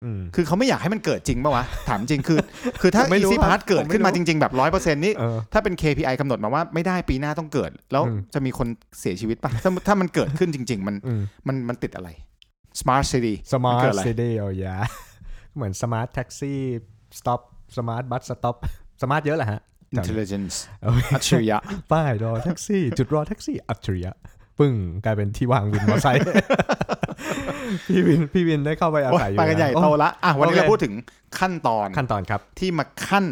[0.04, 2.38] อืมคือเขาไม่อยากให้มันเกิดจริงป่าวะ ถามจริงคือ
[2.80, 8.68] คือถ้าไม่รู้ easy ครับ pass เกิดผมไม่ขึ้นมารู้จริง ๆ แบบร้อยเปอร์เซ็นต์นี่เออถ้าเป็น KPI กำหนดมาว่าไม่ได้ปีหน้าต้องเกิด แล้วอืมจะมีคน
[9.00, 12.08] เสียชีวิตป่ะถ้าถ้ามันเกิดขึ้นจริง ๆ มันอืมมันมันติดอะไร
[12.80, 14.76] smart city สมามันเกิร์ดทอะไรซิตี้โอ้ยา
[15.56, 16.60] เหมือนสมาร์ทแท็กซี่
[17.18, 17.40] สต็อป
[17.78, 18.56] สมาร์ทบัสสต็อป
[19.02, 19.60] สมาร์ทเยอะแหละฮะ
[19.96, 21.58] intelligence โอเคอัจฉริยะ
[21.92, 24.12] ป้ายรอแท็กซี่ จุดรอแท็กซี่อัจฉริยะ
[24.58, 26.20] ปึ้งกลายเป็นที่วางวินมอเตอร์ไซค์
[27.86, 30.94] พี่วินพี่วินได้เข้าไปอาโอ้ยศัยอยู่ไปกันใหญ่โอ้โตละอะวันนี้โอเคเราพูดถึง
[31.38, 33.26] ขั้นตอนขั้นตอนครับ ที่มาขั้น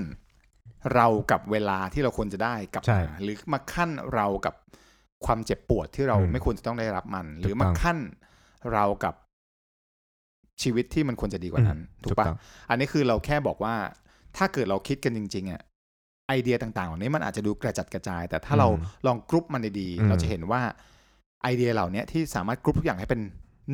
[0.94, 4.54] เรากับเวลาที่เราควรจะได้กลับใช่มาหรือมาขั้นเรากับ
[5.26, 7.98] ความเจ็บปวดที่เราอืมไม่ควรจะต้องได้รับมัน หรือถูกมาต้องขั้น
[8.72, 9.14] เรากับ
[10.62, 12.36] ชีวิตที่มันควรจะดีกว่านั้น ถูกปะต้อง
[12.70, 13.74] อันนี้คือเราแค่บอกว่า
[14.36, 15.60] ถ้าเกิดเราคิดกันจริง ๆอะ
[16.28, 20.60] ไอเดียต่างๆเหล่านี้มันอาจจะดูกระจัดกระจาย แต่ถ้าเราอืมลองกรุ๊ปมันดีอืมๆเราจะเห็นว่า
[21.42, 23.20] ไอเดียเหล่านี้ที่สามารถกรุ๊ปทุกอย่างให้เป็น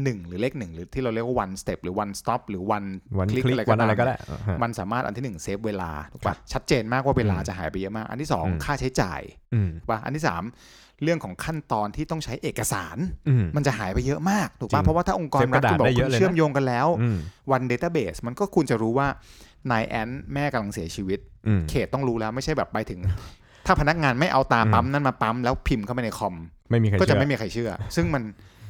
[0.02, 4.16] หนึ่งหรือเลขหนึ่งหรือที่เราเรียกว่า one step หรือ one stop หรือ one one click click อะไรก็ one อะไรตามก็ได้
[4.48, 9.20] ฮะมันสามารถอันที่หนึ่ง save เวลาถูกปะครับชัดเจนมากว่าเวลาอืมจะหายไปเยอะมาก อันที่สองอืมค่าใช้จ่าย
[9.54, 10.42] อืมถูกปะอันที่สาม
[11.02, 12.96] เรื่องของขั้นตอนที่ต้องใช้เอกสาร
[13.28, 17.16] อืมมันจะหายไปเยอะมาก ถูกปะจริงเพราะว่าถ้าองค์กร save กระดาษรัฐคุณบอกได้เยคุอะณเลยนะเชื่อมโยงกันแล้วอืม
[17.52, 19.08] one database มันก็ควรจะรู้ว่า
[19.70, 23.00] นายแอนแม่กำลังเสียชีวิตอืมเขตต้องรู้แล้วไม่ใช่แบบไปถึง
[23.66, 26.34] ถ้าพนักงานไม่เอาตาอืมปั๊มนั้นมาปั๊มแล้วพิมพ์เข้าไปในคอม
[26.70, 28.22] ไม่มีใครก็จะเชื่อไม่มีใครเชื่อ ซึ่งมัน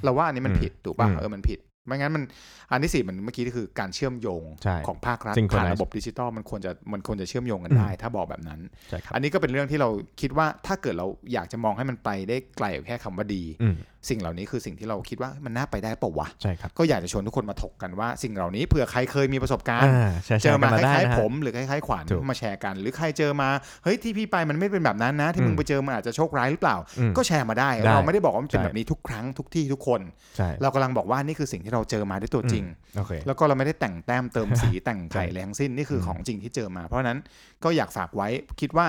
[0.05, 1.59] เราว่าอันนี้มันอืมผิดถูกป่ะอืมเออมันผิด
[1.91, 2.25] ไม่งั้นมัน
[2.71, 8.61] อันที่สี่มันเมื่อกี้ที่คือการเชื่อมโยงใช่ของภาครัฐ Synchronize ผ่านระบบดิจิตอลมันควรจะมันควรจะเชื่อมโยงกันได้ ถ้าบอกแบบนั้น
[8.91, 9.89] ใช่ครับอันนี้ก็เป็นเรื่องที่เรา
[10.21, 13.75] คิดว่าถ้าเกิดเราอยากจะมองให้มันไปได้ไกลกว่าแค่คำว่าดีอืม
[14.09, 23.49] สิ่งเหล่านี้คือสิ่งที่เราคิดว่ามันน่าไปได้เปล่าวะใช่ครับก็อยากจะชวนทุกคนมาถกกันว่า สิ่งเหล่านี้เผื่อใครเคยมีประสบการณ์อ่าแชร์เจอมากันคได้ล้ายนะๆฮะผมหรือคล้ายๆขวัญถูกมาแชร์กัน หรือใครเจอมา
[23.85, 30.01] เฮ้ยที่พี่ไปมันไม่เป็นแบบนั้นนะ ที่อืมมึงไปเจอมันอาจจะโชคร้ายหรือเปล่าอืมก็แชร์มาได้ได้เราไม่ได้บอกว่ามันเป็นใช่แบบนี้ทุกครั้งทุกที่ทุกคน
[30.37, 32.65] ใช่เรากำลังบอกว่านี่คือสิ่งที่เราเจอมาด้วยตัวจริง
[32.97, 37.19] โอเคแล้วก็เราไม่ได้แต่งแต้มเติมสีแต่งไข่ใช่อะไรทั้งสิ้นนี่คืออมของจริงที่เจอมา เพราะฉะนั้น
[37.65, 38.29] ก็อยากฝากไว้
[38.61, 38.87] คิดว่า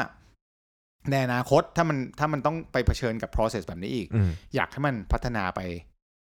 [1.09, 5.59] ในอนาคตถ้ามันถ้ามันต้องไปเผชิญกับ process แบบนี้อีกอืมอยากให้มันพัฒนาไป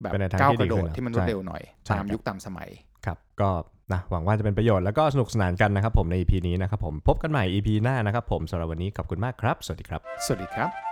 [0.03, 2.69] แบบไปในทางก้าวที่กดีระโดขึ้ดนที่มันรใช่วดเร็วหน่อยใช่ตามครับยุคตามสมัย
[3.07, 3.51] ครับก็
[3.93, 10.88] นะหวังว่าจะเป็นประโยชน์แล้วก็สนุกสนานกันนะครับผมใน EP นี้นะครับผมพบกันใหม่ EP หน้านะครับผมสำหรับวันนี้ขอบคุณมากครับ สวัสดีครับ สวัสดีครับ